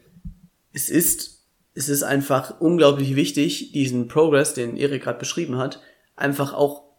[0.72, 5.82] es ist, es ist einfach unglaublich wichtig, diesen Progress, den Erik gerade beschrieben hat,
[6.16, 6.90] einfach auch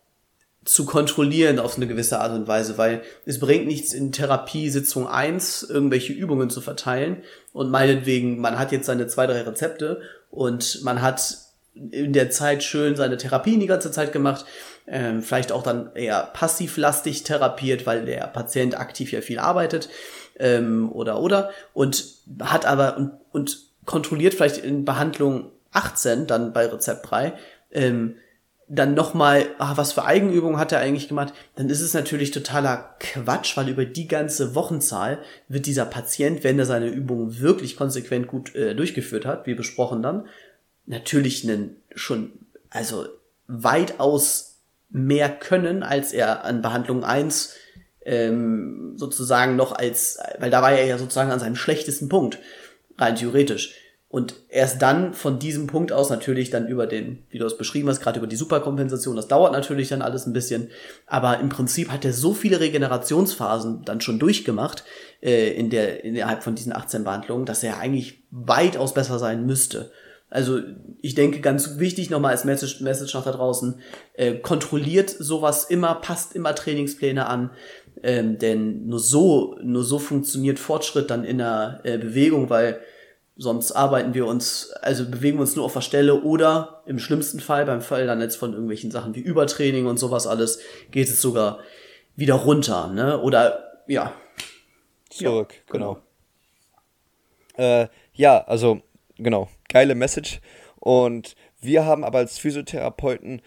[0.63, 5.63] zu kontrollieren auf eine gewisse Art und Weise, weil es bringt nichts in Therapiesitzung 1
[5.63, 11.01] irgendwelche Übungen zu verteilen und meinetwegen, man hat jetzt seine zwei, drei Rezepte und man
[11.01, 11.37] hat
[11.73, 14.45] in der Zeit schön seine Therapien die ganze Zeit gemacht
[14.87, 19.89] ähm, vielleicht auch dann eher passivlastig therapiert, weil der Patient aktiv ja viel arbeitet
[20.37, 21.51] ähm, oder oder.
[21.73, 22.05] Und
[22.41, 27.33] hat aber und, und kontrolliert vielleicht in Behandlung 18 dann bei Rezept 3
[27.71, 28.15] ähm,
[28.73, 32.95] dann nochmal, ah, was für Eigenübungen hat er eigentlich gemacht, dann ist es natürlich totaler
[32.99, 38.27] Quatsch, weil über die ganze Wochenzahl wird dieser Patient, wenn er seine Übungen wirklich konsequent
[38.27, 40.25] gut äh, durchgeführt hat, wie besprochen dann,
[40.91, 42.33] natürlich einen schon,
[42.69, 43.07] also
[43.47, 47.55] weitaus mehr können, als er an Behandlung 1
[48.05, 52.39] ähm, sozusagen noch als, weil da war er ja sozusagen an seinem schlechtesten Punkt,
[52.97, 53.75] rein theoretisch.
[54.09, 57.87] Und erst dann von diesem Punkt aus natürlich dann über den, wie du es beschrieben
[57.87, 60.69] hast, gerade über die Superkompensation, das dauert natürlich dann alles ein bisschen,
[61.07, 64.83] aber im Prinzip hat er so viele Regenerationsphasen dann schon durchgemacht
[65.21, 69.91] äh, in der, innerhalb von diesen 18 Behandlungen, dass er eigentlich weitaus besser sein müsste.
[70.31, 70.61] Also
[71.01, 73.79] ich denke, ganz wichtig nochmal als Message, Message nach da draußen,
[74.13, 77.51] äh, kontrolliert sowas immer, passt immer Trainingspläne an,
[78.01, 82.79] ähm, denn nur so, nur so funktioniert Fortschritt dann in der äh, Bewegung, weil
[83.35, 87.41] sonst arbeiten wir uns, also bewegen wir uns nur auf der Stelle oder im schlimmsten
[87.41, 90.59] Fall, beim Fall dann jetzt von irgendwelchen Sachen wie Übertraining und sowas alles,
[90.91, 91.59] geht es sogar
[92.15, 93.19] wieder runter, ne?
[93.19, 94.13] Oder ja.
[95.09, 96.03] Zurück, ja, genau.
[97.57, 97.81] genau.
[97.81, 98.81] Äh, ja, also
[99.17, 100.41] genau, geile Message.
[100.79, 103.41] Und wir haben aber als Physiotherapeuten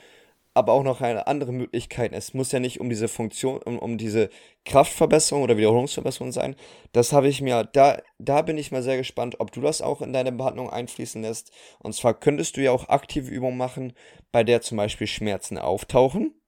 [0.57, 2.13] aber auch noch eine andere Möglichkeit.
[2.13, 4.31] Es muss ja nicht um diese Funktion, um, um diese
[4.65, 6.55] Kraftverbesserung oder Wiederholungsverbesserung sein.
[6.93, 10.01] Das habe ich mir, da, da bin ich mal sehr gespannt, ob du das auch
[10.01, 11.51] in deine Behandlung einfließen lässt.
[11.81, 13.95] Und zwar könntest du ja auch aktive Übungen machen,
[14.31, 16.41] bei der zum Beispiel Schmerzen auftauchen.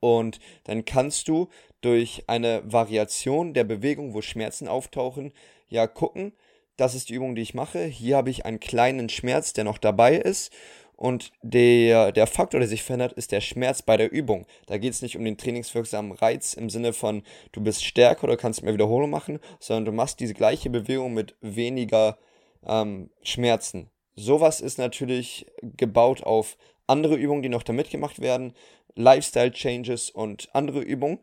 [0.00, 1.50] Und dann kannst du
[1.82, 5.32] durch eine Variation der Bewegung, wo Schmerzen auftauchen,
[5.68, 6.32] ja gucken,
[6.80, 7.84] das ist die Übung, die ich mache.
[7.84, 10.50] Hier habe ich einen kleinen Schmerz, der noch dabei ist.
[10.96, 14.46] Und der, der Faktor, der sich verändert, ist der Schmerz bei der Übung.
[14.66, 18.36] Da geht es nicht um den trainingswirksamen Reiz im Sinne von, du bist stärker oder
[18.36, 22.18] kannst mehr Wiederholung machen, sondern du machst diese gleiche Bewegung mit weniger
[22.66, 23.90] ähm, Schmerzen.
[24.14, 28.52] sowas ist natürlich gebaut auf andere Übungen, die noch da mitgemacht werden,
[28.94, 31.18] Lifestyle-Changes und andere Übungen.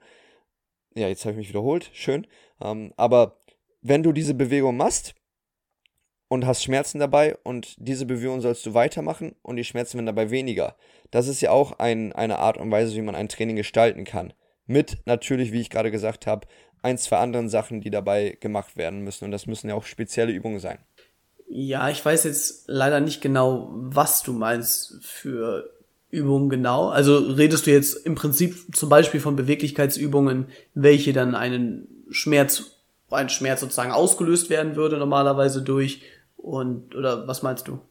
[0.95, 2.25] Ja, jetzt habe ich mich wiederholt, schön.
[2.61, 3.39] Ähm, aber
[3.81, 5.15] wenn du diese Bewegung machst
[6.29, 10.29] und hast Schmerzen dabei und diese Bewegung sollst du weitermachen und die Schmerzen werden dabei
[10.29, 10.75] weniger.
[11.11, 14.33] Das ist ja auch ein, eine Art und Weise, wie man ein Training gestalten kann.
[14.65, 16.47] Mit natürlich, wie ich gerade gesagt habe,
[16.81, 19.25] ein, zwei anderen Sachen, die dabei gemacht werden müssen.
[19.25, 20.79] Und das müssen ja auch spezielle Übungen sein.
[21.49, 25.69] Ja, ich weiß jetzt leider nicht genau, was du meinst für
[26.09, 26.89] Übungen genau.
[26.89, 33.29] Also redest du jetzt im Prinzip zum Beispiel von Beweglichkeitsübungen, welche dann einen Schmerz, ein
[33.29, 36.01] Schmerz sozusagen ausgelöst werden würde normalerweise durch
[36.37, 37.81] und oder was meinst du?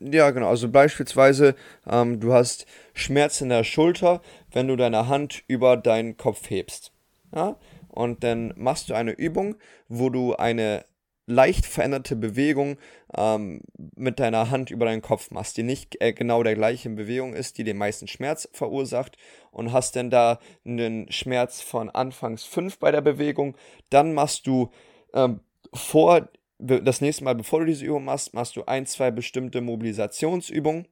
[0.00, 0.48] Ja, genau.
[0.48, 1.54] Also beispielsweise,
[1.88, 6.92] ähm, du hast Schmerz in der Schulter, wenn du deine Hand über deinen Kopf hebst.
[7.34, 7.56] Ja?
[7.88, 9.56] Und dann machst du eine Übung,
[9.88, 10.84] wo du eine
[11.26, 12.78] leicht veränderte Bewegung
[13.16, 13.60] ähm,
[13.94, 17.58] mit deiner Hand über deinen Kopf machst, die nicht äh, genau der gleichen Bewegung ist,
[17.58, 19.16] die den meisten Schmerz verursacht
[19.52, 23.56] und hast dann da einen Schmerz von anfangs 5 bei der Bewegung,
[23.88, 24.70] dann machst du
[25.14, 25.40] ähm,
[25.72, 26.28] vor
[26.62, 30.86] das nächste Mal, bevor du diese Übung machst, machst du ein, zwei bestimmte Mobilisationsübungen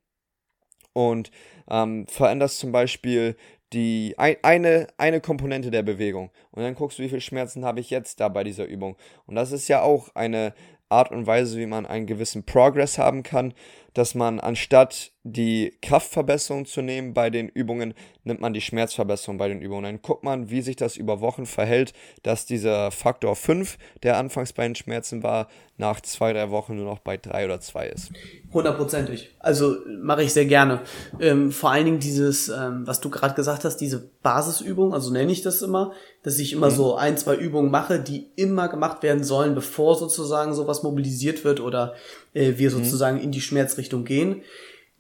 [0.93, 1.31] und
[1.69, 3.37] ähm, veränderst zum Beispiel
[3.73, 6.31] die ein, eine, eine Komponente der Bewegung.
[6.51, 8.97] Und dann guckst du, wie viel Schmerzen habe ich jetzt da bei dieser Übung.
[9.27, 10.55] Und das ist ja auch eine
[10.89, 13.55] Art und Weise, wie man einen gewissen Progress haben kann,
[13.95, 17.93] dass man anstatt die Kraftverbesserung zu nehmen bei den Übungen,
[18.25, 19.85] nimmt man die Schmerzverbesserung bei den Übungen.
[19.85, 24.55] Dann guckt man, wie sich das über Wochen verhält, dass dieser Faktor 5, der anfangs
[24.55, 28.13] bei den Schmerzen war, nach zwei, drei Wochen nur noch bei drei oder zwei ist.
[28.53, 29.35] Hundertprozentig.
[29.39, 30.81] Also mache ich sehr gerne.
[31.19, 35.33] Ähm, vor allen Dingen dieses, ähm, was du gerade gesagt hast, diese Basisübung, also nenne
[35.33, 36.75] ich das immer, dass ich immer mhm.
[36.75, 41.61] so ein, zwei Übungen mache, die immer gemacht werden sollen, bevor sozusagen sowas mobilisiert wird
[41.61, 41.95] oder
[42.35, 42.75] äh, wir mhm.
[42.75, 43.25] sozusagen mhm.
[43.25, 44.43] in die Schmerzrichtung gehen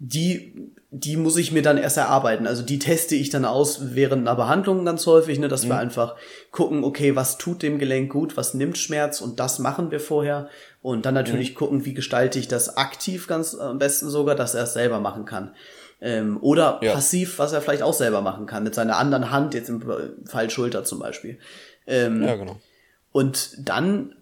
[0.02, 2.46] die, die muss ich mir dann erst erarbeiten.
[2.46, 5.68] Also die teste ich dann aus während einer Behandlung ganz häufig, ne, dass mhm.
[5.68, 6.16] wir einfach
[6.50, 10.48] gucken, okay, was tut dem Gelenk gut, was nimmt Schmerz und das machen wir vorher.
[10.80, 11.54] Und dann natürlich mhm.
[11.56, 15.26] gucken, wie gestalte ich das aktiv ganz am besten sogar, dass er es selber machen
[15.26, 15.54] kann.
[16.00, 16.94] Ähm, oder ja.
[16.94, 19.84] passiv, was er vielleicht auch selber machen kann, mit seiner anderen Hand, jetzt im
[20.24, 21.38] Fall Schulter zum Beispiel.
[21.86, 22.58] Ähm, ja, genau.
[23.12, 24.14] Und dann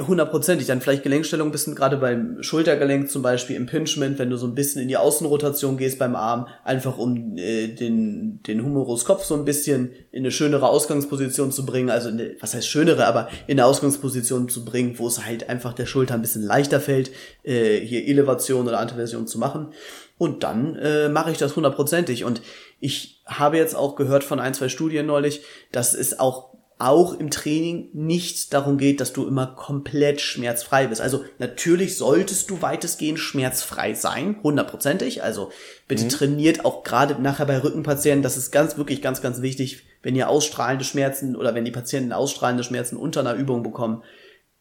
[0.00, 0.66] hundertprozentig.
[0.66, 4.54] Dann vielleicht Gelenkstellung ein bisschen gerade beim Schultergelenk zum Beispiel, Impingement, wenn du so ein
[4.54, 9.34] bisschen in die Außenrotation gehst beim Arm, einfach um äh, den, den Humerus Kopf so
[9.34, 13.58] ein bisschen in eine schönere Ausgangsposition zu bringen, also eine, was heißt schönere, aber in
[13.60, 17.10] eine Ausgangsposition zu bringen, wo es halt einfach der Schulter ein bisschen leichter fällt,
[17.42, 19.72] äh, hier Elevation oder Antiversion zu machen.
[20.18, 22.24] Und dann äh, mache ich das hundertprozentig.
[22.24, 22.42] Und
[22.78, 26.51] ich habe jetzt auch gehört von ein, zwei Studien neulich, dass es auch
[26.82, 31.00] auch im Training nicht darum geht, dass du immer komplett schmerzfrei bist.
[31.00, 35.22] Also natürlich solltest du weitestgehend schmerzfrei sein, hundertprozentig.
[35.22, 35.52] Also
[35.86, 36.08] bitte mhm.
[36.08, 40.28] trainiert auch gerade nachher bei Rückenpatienten, das ist ganz, wirklich ganz, ganz wichtig, wenn ihr
[40.28, 44.02] ausstrahlende Schmerzen oder wenn die Patienten ausstrahlende Schmerzen unter einer Übung bekommen,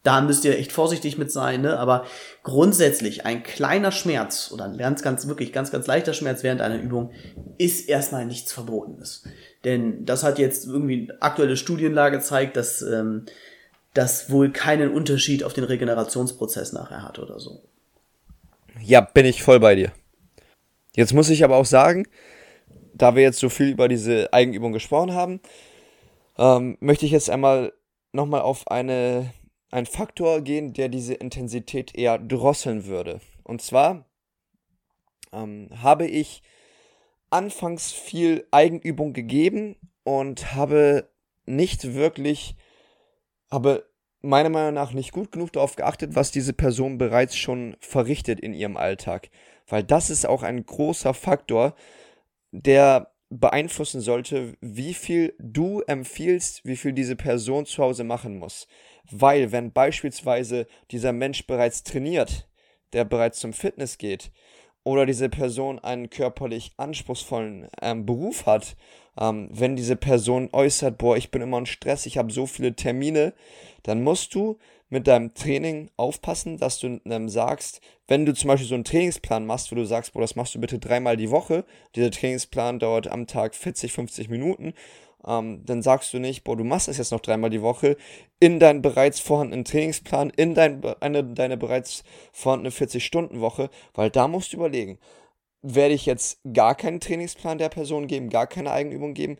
[0.03, 1.77] da müsst ihr echt vorsichtig mit sein, ne?
[1.77, 2.05] Aber
[2.43, 6.79] grundsätzlich ein kleiner Schmerz oder ein ganz, ganz, wirklich ganz, ganz leichter Schmerz während einer
[6.79, 7.11] Übung
[7.57, 9.23] ist erstmal nichts Verbotenes.
[9.63, 13.25] Denn das hat jetzt irgendwie aktuelle Studienlage gezeigt, dass ähm,
[13.93, 17.61] das wohl keinen Unterschied auf den Regenerationsprozess nachher hat oder so.
[18.81, 19.91] Ja, bin ich voll bei dir.
[20.95, 22.07] Jetzt muss ich aber auch sagen,
[22.93, 25.39] da wir jetzt so viel über diese Eigenübung gesprochen haben,
[26.37, 27.73] ähm, möchte ich jetzt einmal
[28.13, 29.31] nochmal auf eine
[29.71, 33.21] ein Faktor gehen, der diese Intensität eher drosseln würde.
[33.43, 34.05] Und zwar
[35.31, 36.43] ähm, habe ich
[37.31, 41.09] anfangs viel Eigenübung gegeben und habe
[41.45, 42.55] nicht wirklich,
[43.49, 43.89] habe
[44.21, 48.53] meiner Meinung nach nicht gut genug darauf geachtet, was diese Person bereits schon verrichtet in
[48.53, 49.29] ihrem Alltag.
[49.67, 51.75] Weil das ist auch ein großer Faktor,
[52.51, 58.67] der beeinflussen sollte, wie viel du empfiehlst, wie viel diese Person zu Hause machen muss.
[59.09, 62.49] Weil wenn beispielsweise dieser Mensch bereits trainiert,
[62.93, 64.31] der bereits zum Fitness geht,
[64.83, 68.75] oder diese Person einen körperlich anspruchsvollen ähm, Beruf hat,
[69.19, 72.75] ähm, wenn diese Person äußert, boah, ich bin immer in Stress, ich habe so viele
[72.75, 73.33] Termine,
[73.83, 74.57] dann musst du
[74.89, 79.45] mit deinem Training aufpassen, dass du ähm, sagst, wenn du zum Beispiel so einen Trainingsplan
[79.45, 81.63] machst, wo du sagst, boah, das machst du bitte dreimal die Woche,
[81.95, 84.73] dieser Trainingsplan dauert am Tag 40, 50 Minuten
[85.25, 87.97] ähm, dann sagst du nicht, boah, du machst das jetzt noch dreimal die Woche
[88.39, 94.53] in deinen bereits vorhandenen Trainingsplan, in dein, eine, deine bereits vorhandene 40-Stunden-Woche, weil da musst
[94.53, 94.97] du überlegen,
[95.61, 99.37] werde ich jetzt gar keinen Trainingsplan der Person geben, gar keine Eigenübung geben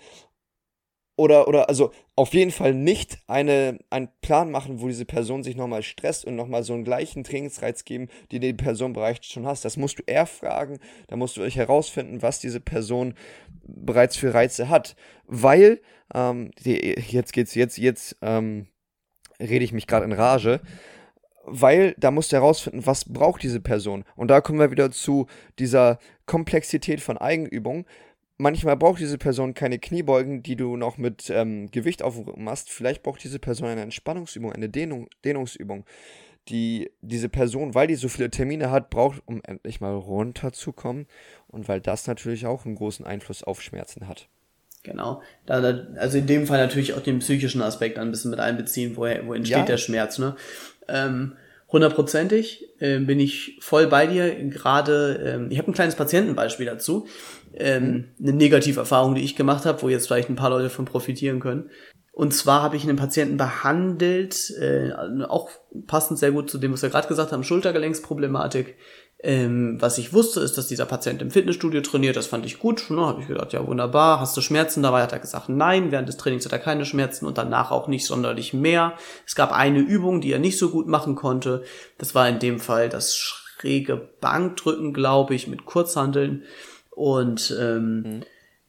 [1.22, 5.56] oder, oder, also auf jeden Fall nicht eine, einen Plan machen, wo diese Person sich
[5.56, 9.64] nochmal stresst und nochmal so einen gleichen Trainingsreiz geben, die die Person bereits schon hast.
[9.64, 10.80] Das musst du eher fragen,
[11.10, 13.14] da musst du euch herausfinden, was diese Person
[13.64, 14.96] bereits für Reize hat.
[15.28, 15.80] Weil,
[16.16, 18.66] ähm, die, jetzt geht's, jetzt, jetzt, ähm,
[19.40, 20.60] rede ich mich gerade in Rage,
[21.46, 24.06] weil da musst du herausfinden, was braucht diese Person.
[24.16, 25.28] Und da kommen wir wieder zu
[25.60, 27.86] dieser Komplexität von Eigenübung
[28.41, 32.69] manchmal braucht diese Person keine Kniebeugen, die du noch mit ähm, Gewicht aufmachst.
[32.69, 35.86] Vielleicht braucht diese Person eine Entspannungsübung, eine Dehnung, Dehnungsübung,
[36.49, 41.08] die diese Person, weil die so viele Termine hat, braucht, um endlich mal runterzukommen
[41.47, 44.27] und weil das natürlich auch einen großen Einfluss auf Schmerzen hat.
[44.84, 45.21] Genau.
[45.45, 45.58] Da,
[45.97, 49.34] also in dem Fall natürlich auch den psychischen Aspekt ein bisschen mit einbeziehen, woher, wo
[49.34, 49.65] entsteht ja.
[49.65, 50.17] der Schmerz.
[50.17, 50.36] Ne?
[50.88, 51.34] Ähm,
[51.71, 54.34] hundertprozentig äh, bin ich voll bei dir.
[54.49, 57.08] Gerade, ähm, ich habe ein kleines Patientenbeispiel dazu
[57.56, 61.40] ähm, eine Negativerfahrung, die ich gemacht habe, wo jetzt vielleicht ein paar Leute von profitieren
[61.40, 61.70] können.
[62.14, 64.92] Und zwar habe ich einen Patienten behandelt, äh,
[65.28, 65.50] auch
[65.88, 68.76] passend sehr gut zu dem, was wir gerade gesagt haben, Schultergelenksproblematik.
[69.24, 72.16] Ähm, was ich wusste, ist, dass dieser Patient im Fitnessstudio trainiert.
[72.16, 72.90] Das fand ich gut.
[72.90, 73.06] Ne?
[73.06, 74.20] Habe ich gedacht, ja wunderbar.
[74.20, 75.04] Hast du Schmerzen dabei?
[75.04, 75.92] Hat er gesagt, nein.
[75.92, 78.94] Während des Trainings hat er keine Schmerzen und danach auch nicht sonderlich mehr.
[79.26, 81.64] Es gab eine Übung, die er nicht so gut machen konnte.
[82.00, 86.44] Das war in dem Fall das schräge Bankdrücken, glaube ich, mit Kurzhandeln.
[87.02, 88.24] Und ähm, mhm.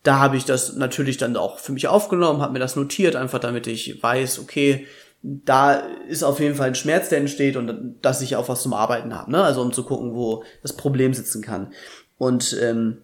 [0.04, 3.40] da habe ich das natürlich dann auch für mich aufgenommen, habe mir das notiert, einfach
[3.40, 4.86] damit ich weiß, okay,
[5.22, 5.74] da
[6.08, 9.14] ist auf jeden Fall ein Schmerz, der entsteht und dass ich auch was zum Arbeiten
[9.14, 9.44] habe, ne?
[9.44, 11.74] Also um zu gucken, wo das Problem sitzen kann.
[12.16, 13.02] Und ähm,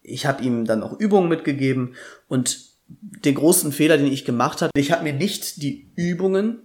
[0.00, 1.94] ich habe ihm dann auch Übungen mitgegeben
[2.26, 6.62] und den großen Fehler, den ich gemacht habe, ich habe mir nicht die Übungen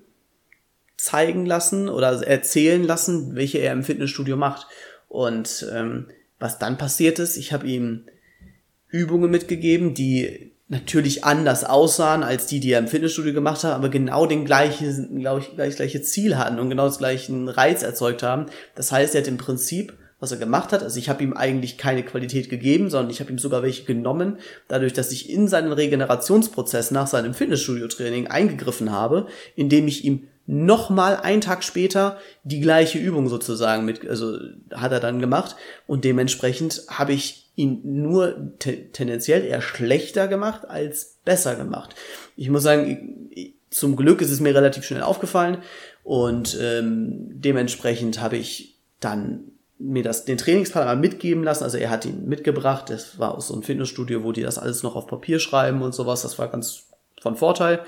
[0.96, 4.66] zeigen lassen oder erzählen lassen, welche er im Fitnessstudio macht.
[5.10, 6.08] Und ähm,
[6.46, 8.06] was dann passiert ist, ich habe ihm
[8.88, 13.90] Übungen mitgegeben, die natürlich anders aussahen als die, die er im Fitnessstudio gemacht hat, aber
[13.90, 18.22] genau den gleichen, glaube ich, gleich, gleiche Ziel hatten und genau das gleichen Reiz erzeugt
[18.22, 18.46] haben.
[18.76, 21.80] Das heißt, er hat im Prinzip, was er gemacht hat, also ich habe ihm eigentlich
[21.80, 25.72] keine Qualität gegeben, sondern ich habe ihm sogar welche genommen, dadurch, dass ich in seinen
[25.72, 33.00] Regenerationsprozess nach seinem Fitnessstudio-Training eingegriffen habe, indem ich ihm nochmal einen Tag später die gleiche
[33.00, 34.38] Übung sozusagen mit, also
[34.74, 35.56] hat er dann gemacht
[35.88, 41.96] und dementsprechend habe ich ihn nur te tendenziell eher schlechter gemacht als besser gemacht.
[42.36, 43.30] Ich muss sagen,
[43.70, 45.60] zum Glück ist es mir relativ schnell aufgefallen
[46.04, 51.64] und ähm, dementsprechend habe ich dann mir das den Trainingsplan mitgeben lassen.
[51.64, 52.90] Also er hat ihn mitgebracht.
[52.90, 55.94] Das war aus so einem Fitnessstudio, wo die das alles noch auf Papier schreiben und
[55.94, 56.22] sowas.
[56.22, 56.86] Das war ganz
[57.22, 57.82] von Vorteil.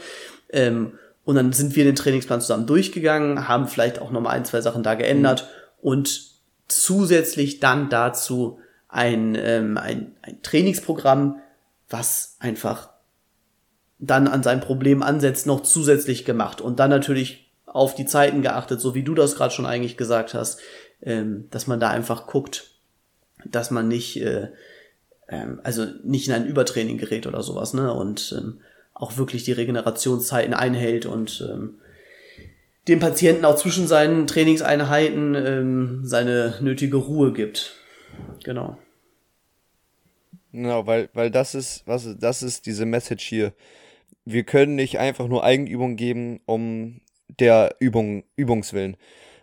[0.49, 0.93] Ähm,
[1.27, 4.81] und dann sind wir den Trainingsplan zusammen durchgegangen, haben vielleicht auch nochmal ein, zwei Sachen
[4.81, 5.89] da geändert mhm.
[5.89, 6.21] und
[6.69, 11.41] zusätzlich dann dazu ein, ähm, ein, ein Trainingsprogramm,
[11.89, 12.91] was einfach
[13.99, 18.79] dann an seinem Problem ansetzt, noch zusätzlich gemacht und dann natürlich auf die Zeiten geachtet,
[18.79, 20.61] so wie du das gerade schon eigentlich gesagt hast,
[21.01, 22.71] ähm, dass man da einfach guckt,
[23.43, 24.47] dass man nicht, äh,
[25.27, 27.93] ähm, also nicht in ein Übertraining gerät oder sowas, ne?
[27.93, 28.61] Und ähm,
[28.99, 31.79] auch wirklich die Regenerationszeiten einhält und ähm,
[32.87, 37.75] dem Patienten auch zwischen seinen Trainingseinheiten ähm, seine nötige Ruhe gibt.
[38.43, 38.77] Genau.
[40.51, 43.53] Genau, weil, weil das ist, was das ist diese Message hier.
[44.25, 47.01] Wir können nicht einfach nur Eigenübungen geben, um
[47.39, 48.97] der Übung, Übungswillen.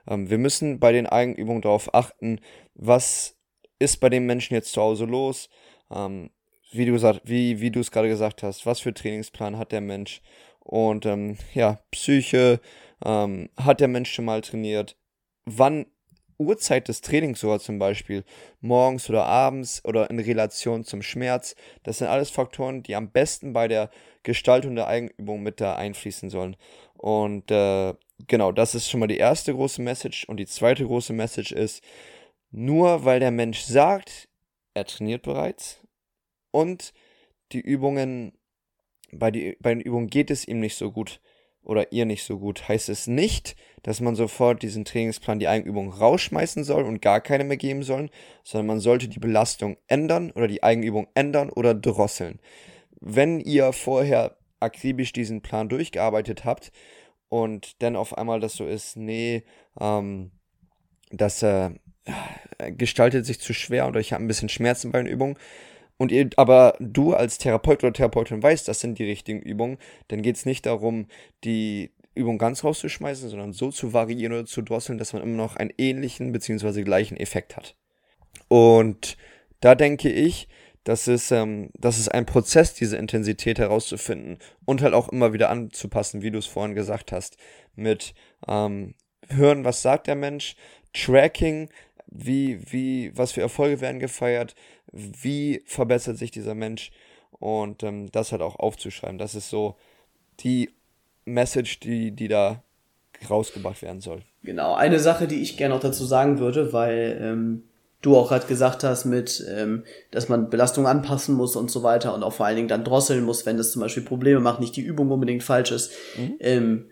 [0.08, 2.40] Ähm, wir müssen bei den Eigenübungen darauf achten,
[2.74, 3.36] was
[3.78, 5.48] ist bei dem Menschen jetzt zu Hause los,
[5.90, 6.30] ähm,
[6.74, 10.20] wie du wie, wie du es gerade gesagt hast, was für Trainingsplan hat der Mensch?
[10.60, 12.60] Und ähm, ja, Psyche,
[13.04, 14.96] ähm, hat der Mensch schon mal trainiert?
[15.44, 15.87] Wann
[16.38, 18.24] Uhrzeit des Trainings sogar zum Beispiel,
[18.60, 23.52] morgens oder abends oder in Relation zum Schmerz, das sind alles Faktoren, die am besten
[23.52, 23.90] bei der
[24.22, 26.56] Gestaltung der Eigenübung mit da einfließen sollen.
[26.94, 27.94] Und äh,
[28.26, 30.24] genau, das ist schon mal die erste große Message.
[30.28, 31.82] Und die zweite große Message ist,
[32.50, 34.28] nur weil der Mensch sagt,
[34.74, 35.83] er trainiert bereits,
[36.54, 36.94] und
[37.50, 38.32] die Übungen,
[39.10, 41.20] bei, die, bei den Übungen geht es ihm nicht so gut
[41.64, 45.90] oder ihr nicht so gut, heißt es nicht, dass man sofort diesen Trainingsplan, die Eigenübung
[45.90, 48.08] rausschmeißen soll und gar keine mehr geben soll,
[48.44, 52.38] sondern man sollte die Belastung ändern oder die Eigenübung ändern oder drosseln.
[53.00, 56.70] Wenn ihr vorher akribisch diesen Plan durchgearbeitet habt
[57.29, 59.42] und dann auf einmal das so ist, nee,
[59.81, 60.31] ähm,
[61.10, 61.70] das äh,
[62.76, 65.37] gestaltet sich zu schwer oder ich habe ein bisschen Schmerzen bei den Übungen,
[65.96, 69.78] und ihr, aber du als Therapeut oder Therapeutin weißt, das sind die richtigen Übungen,
[70.08, 71.06] dann geht es nicht darum,
[71.44, 75.56] die Übung ganz rauszuschmeißen, sondern so zu variieren oder zu drosseln, dass man immer noch
[75.56, 76.82] einen ähnlichen bzw.
[76.82, 77.76] gleichen Effekt hat.
[78.48, 79.16] Und
[79.60, 80.48] da denke ich,
[80.84, 85.48] das ist, ähm, das ist ein Prozess, diese Intensität herauszufinden und halt auch immer wieder
[85.48, 87.38] anzupassen, wie du es vorhin gesagt hast,
[87.74, 88.14] mit
[88.46, 88.94] ähm,
[89.28, 90.56] hören, was sagt der Mensch,
[90.92, 91.70] Tracking,
[92.07, 94.55] wie, wie, was für Erfolge werden gefeiert,
[94.92, 96.92] wie verbessert sich dieser Mensch
[97.33, 99.19] und ähm, das halt auch aufzuschreiben.
[99.19, 99.77] Das ist so
[100.40, 100.71] die
[101.25, 102.63] Message, die, die da
[103.29, 104.23] rausgebracht werden soll.
[104.42, 107.65] Genau, eine Sache, die ich gerne noch dazu sagen würde, weil ähm,
[108.02, 112.15] du auch gerade gesagt hast, mit, ähm, dass man Belastung anpassen muss und so weiter
[112.15, 114.77] und auch vor allen Dingen dann drosseln muss, wenn das zum Beispiel Probleme macht, nicht
[114.77, 115.92] die Übung unbedingt falsch ist.
[116.17, 116.37] Mhm.
[116.40, 116.87] Ähm,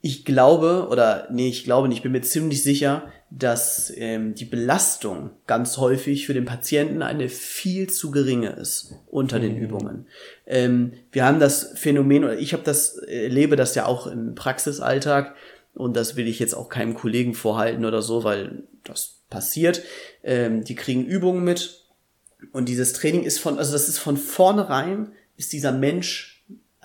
[0.00, 4.44] ich glaube, oder nee, ich glaube nicht, ich bin mir ziemlich sicher, dass ähm, die
[4.44, 9.42] Belastung ganz häufig für den Patienten eine viel zu geringe ist unter mhm.
[9.42, 10.06] den Übungen.
[10.46, 15.34] Ähm, wir haben das Phänomen, oder ich habe das, erlebe das ja auch im Praxisalltag,
[15.74, 19.82] und das will ich jetzt auch keinem Kollegen vorhalten oder so, weil das passiert.
[20.22, 21.84] Ähm, die kriegen Übungen mit
[22.52, 26.35] und dieses Training ist von, also das ist von vornherein, ist dieser Mensch,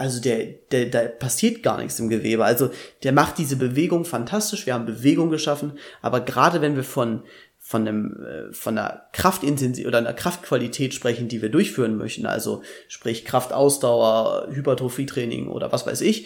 [0.02, 2.44] also der, der, da passiert gar nichts im Gewebe.
[2.44, 2.72] Also
[3.04, 4.66] der macht diese Bewegung fantastisch.
[4.66, 7.22] Wir haben Bewegung geschaffen, aber gerade wenn wir von
[7.60, 12.64] von einem äh, von einer Kraftintensität oder einer Kraftqualität sprechen, die wir durchführen möchten, also
[12.88, 16.26] sprich Kraftausdauer, Hypertrophietraining oder was weiß ich,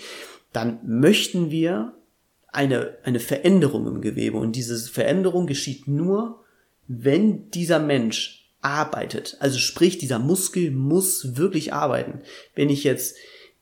[0.53, 1.91] dann möchten wir
[2.47, 4.38] eine, eine Veränderung im Gewebe.
[4.38, 6.45] Und diese Veränderung geschieht nur,
[6.88, 9.36] wenn dieser Mensch arbeitet.
[9.41, 12.21] Also sprich, dieser Muskel muss wirklich arbeiten.
[12.55, 13.17] Wenn ich jetzt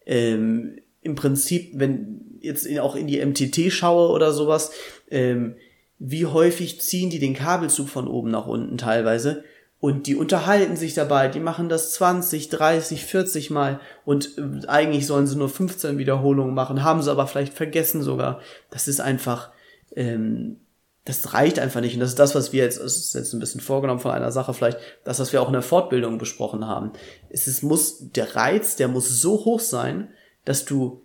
[0.06, 4.72] ähm, im Prinzip, wenn jetzt auch in die MTT schaue oder sowas,
[5.10, 5.56] ähm,
[6.00, 9.44] wie häufig ziehen die den Kabelzug von oben nach unten teilweise
[9.84, 15.06] und die unterhalten sich dabei, die machen das 20, 30, 40 Mal und äh, eigentlich
[15.06, 18.40] sollen sie nur 15 Wiederholungen machen, haben sie aber vielleicht vergessen sogar.
[18.70, 19.52] Das ist einfach,
[19.96, 20.62] ähm,
[21.06, 21.96] das reicht einfach nicht.
[21.96, 24.32] Und das ist das, was wir jetzt, das ist jetzt ein bisschen vorgenommen von einer
[24.32, 26.94] Sache vielleicht, das, was wir auch in der Fortbildung besprochen haben.
[27.30, 30.10] Es ist, muss, der Reiz, der muss so hoch sein,
[30.46, 31.02] dass du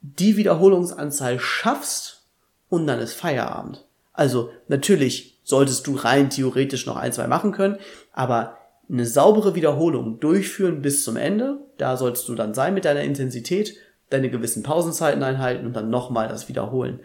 [0.00, 2.22] die Wiederholungsanzahl schaffst
[2.68, 3.84] und dann ist Feierabend.
[4.12, 7.78] Also natürlich solltest du rein theoretisch noch ein, zwei machen können,
[8.12, 8.58] aber
[8.90, 13.76] eine saubere Wiederholung durchführen bis zum Ende, da sollst du dann sein mit deiner Intensität,
[14.10, 17.00] deine gewissen Pausenzeiten einhalten und dann nochmal das wiederholen.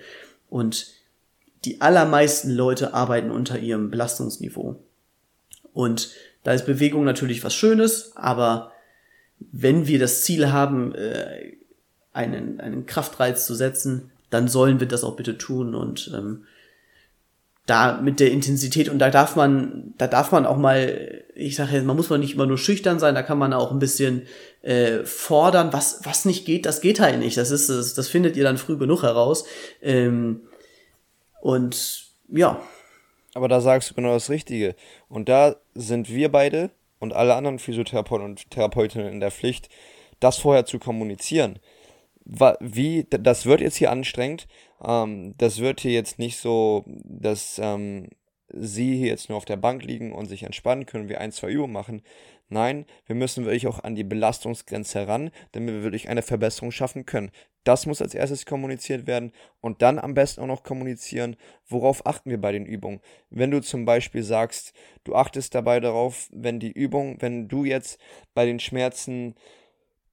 [0.49, 0.87] Und
[1.65, 4.83] die allermeisten Leute arbeiten unter ihrem Belastungsniveau.
[5.73, 6.11] Und
[6.43, 8.71] da ist Bewegung natürlich was Schönes, aber
[9.51, 11.53] wenn wir das Ziel haben, äh,
[12.11, 15.73] einen, einen Kraftreiz zu setzen, dann sollen wir das auch bitte tun.
[15.75, 16.45] Und ähm,
[17.65, 21.73] da mit der Intensität und da darf man, da darf man auch mal, ich sage
[21.73, 24.23] jetzt, man muss man nicht immer nur schüchtern sein, da kann man auch ein bisschen
[24.61, 28.35] äh, fordern, was was nicht geht, das geht halt nicht, das ist das, das findet
[28.35, 29.45] ihr dann früh genug heraus.
[29.81, 30.41] Ähm,
[31.43, 32.61] und ja.
[33.33, 34.75] Aber da sagst du genau das Richtige
[35.09, 39.67] und da sind wir beide und alle anderen Physiotherapeuten und Therapeutinnen in der Pflicht,
[40.21, 41.59] das vorher zu kommunizieren.
[42.23, 44.47] Wie, das wird jetzt hier anstrengend,
[44.81, 48.07] ähm, das wird hier jetzt nicht so, dass ähm,
[48.47, 51.49] sie hier jetzt nur auf der Bank liegen und sich entspannen können, wir ein, zwei
[51.49, 52.03] Übungen machen.
[52.53, 57.07] Nein, wir müssen wirklich auch an die Belastungsgrenze heran, damit wir wirklich eine Verbesserung schaffen
[57.07, 57.31] können.
[57.63, 61.35] Das muss als erstes kommuniziert werden und dann am besten auch noch kommunizieren,
[61.67, 63.01] worauf achten wir bei den Übungen.
[63.31, 64.73] Wenn du zum Beispiel sagst,
[65.03, 67.99] du achtest dabei darauf, wenn die Übung, wenn du jetzt
[68.35, 69.33] bei den Schmerzen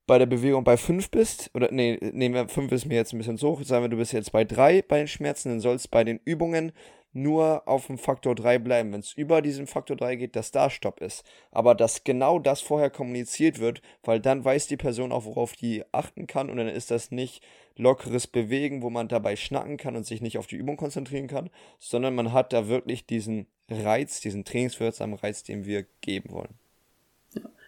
[0.06, 3.18] bei der Bewegung bei 5 bist, oder nee, nehmen wir 5 ist mir jetzt ein
[3.18, 5.76] bisschen zu hoch, sagen wir, du bist jetzt bei 3 bei den Schmerzen, dann soll
[5.76, 6.72] es bei den Übungen
[7.12, 8.92] nur auf dem Faktor 3 bleiben.
[8.92, 11.24] Wenn es über diesen Faktor 3 geht, dass da Stopp ist.
[11.50, 15.84] Aber dass genau das vorher kommuniziert wird, weil dann weiß die Person auch, worauf die
[15.92, 17.42] achten kann und dann ist das nicht
[17.76, 21.50] lockeres Bewegen, wo man dabei schnacken kann und sich nicht auf die Übung konzentrieren kann,
[21.78, 26.54] sondern man hat da wirklich diesen Reiz, diesen trainingswirksamen Reiz, den wir geben wollen.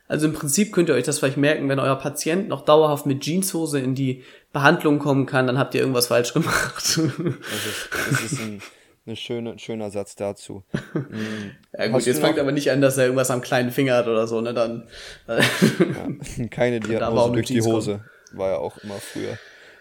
[0.09, 3.23] Also im Prinzip könnt ihr euch das vielleicht merken, wenn euer Patient noch dauerhaft mit
[3.23, 4.23] Jeanshose in die
[4.53, 6.85] Behandlung kommen kann, dann habt ihr irgendwas falsch gemacht.
[6.85, 8.63] Das ist, das ist ein,
[9.05, 10.65] eine schöne, ein schöner Satz dazu.
[10.95, 11.53] Mhm.
[11.77, 14.07] Ja gut, Hast jetzt fängt aber nicht an, dass er irgendwas am kleinen Finger hat
[14.07, 14.53] oder so, ne?
[14.55, 14.89] Dann.
[15.27, 17.93] ja, keine Diagnose durch die Hose.
[17.93, 18.39] Kommen.
[18.39, 19.39] War ja auch immer früher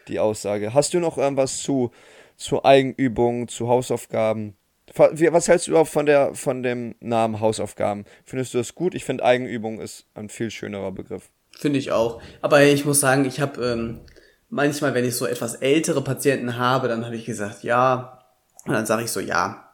[0.07, 0.73] die Aussage.
[0.73, 1.91] Hast du noch irgendwas zu,
[2.37, 4.55] zu Eigenübungen, zu Hausaufgaben?
[4.95, 8.05] Was hältst du überhaupt von, der, von dem Namen Hausaufgaben?
[8.25, 8.93] Findest du das gut?
[8.95, 11.29] Ich finde Eigenübung ist ein viel schönerer Begriff.
[11.51, 12.21] Finde ich auch.
[12.41, 14.01] Aber ich muss sagen, ich habe ähm,
[14.49, 18.17] manchmal, wenn ich so etwas ältere Patienten habe, dann habe ich gesagt, ja.
[18.65, 19.67] Und dann sage ich so, ja.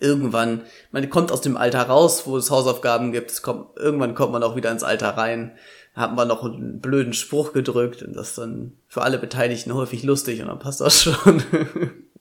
[0.00, 3.30] Irgendwann, man kommt aus dem Alter raus, wo es Hausaufgaben gibt.
[3.30, 5.52] Es kommt, irgendwann kommt man auch wieder ins Alter rein.
[5.94, 10.02] Hat man noch einen blöden Spruch gedrückt und das ist dann für alle Beteiligten häufig
[10.02, 11.42] lustig und dann passt das schon.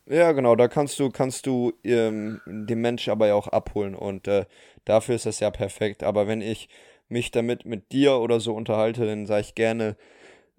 [0.05, 4.27] Ja, genau, da kannst du, kannst du ähm, den Mensch aber ja auch abholen und
[4.27, 4.45] äh,
[4.83, 6.03] dafür ist das ja perfekt.
[6.03, 6.67] Aber wenn ich
[7.07, 9.95] mich damit mit dir oder so unterhalte, dann sage ich gerne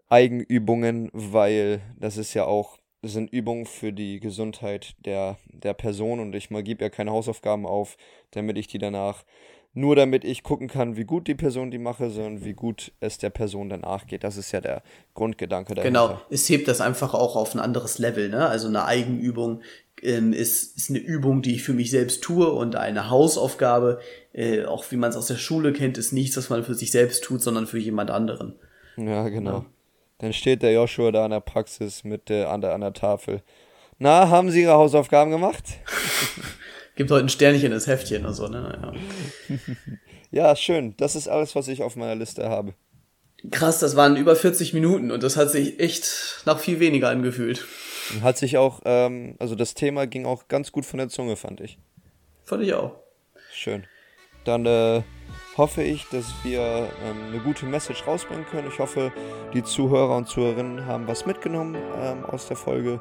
[0.09, 6.34] Eigenübungen, weil das ist ja auch, sind Übungen für die Gesundheit der, der Person und
[6.34, 7.96] ich mal gebe ja keine Hausaufgaben auf,
[8.30, 9.24] damit ich die danach
[9.74, 13.18] nur damit ich gucken kann, wie gut die Person die mache, sondern wie gut es
[13.18, 14.22] der Person danach geht.
[14.22, 14.82] Das ist ja der
[15.14, 16.09] Grundgedanke dahinter.
[16.09, 18.28] Genau, es hebt das einfach auch auf ein anderes Level.
[18.28, 18.46] Ne?
[18.46, 19.62] Also eine Eigenübung
[20.03, 24.00] ähm, ist, ist eine Übung, die ich für mich selbst tue und eine Hausaufgabe,
[24.34, 26.90] äh, auch wie man es aus der Schule kennt, ist nichts, was man für sich
[26.90, 28.57] selbst tut, sondern für jemand anderen.
[28.98, 29.50] Ja, genau.
[29.50, 29.66] Ja.
[30.22, 33.42] Dann steht der Joshua da an der Praxis mit der, an, der, an der Tafel.
[33.98, 35.64] Na, haben Sie Ihre Hausaufgaben gemacht?
[36.94, 38.94] gibt heute ein Sternchen das Heftchen und so, ne?
[39.50, 39.56] Ja.
[40.30, 40.94] ja, schön.
[40.96, 42.74] Das ist alles, was ich auf meiner Liste habe.
[43.50, 47.66] Krass, das waren über 40 Minuten und das hat sich echt nach viel weniger angefühlt.
[48.22, 51.60] Hat sich auch, ähm, also das Thema ging auch ganz gut von der Zunge, fand
[51.60, 51.80] ich.
[52.44, 52.94] Fand ich auch.
[53.52, 53.88] Schön.
[54.44, 55.02] Dann äh,
[55.57, 58.68] hoffe ich, dass wir ähm, eine gute Message rausbringen können.
[58.68, 59.12] Ich hoffe,
[59.53, 63.00] die Zuhörer und Zuhörerinnen haben was mitgenommen ähm, aus der Folge.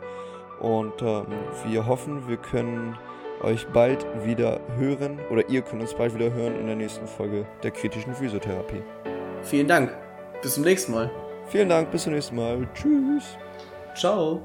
[0.59, 1.25] Und ähm,
[1.65, 2.97] wir hoffen, wir können
[3.41, 7.47] euch bald wieder hören oder ihr könnt uns bald wieder hören in der nächsten Folge
[7.63, 8.83] der kritischen Physiotherapie.
[9.41, 9.91] Vielen Dank.
[10.41, 11.09] Bis zum nächsten Mal.
[11.47, 11.91] Vielen Dank.
[11.91, 12.67] Bis zum nächsten Mal.
[12.73, 13.37] Tschüss.
[13.95, 14.41] Ciao.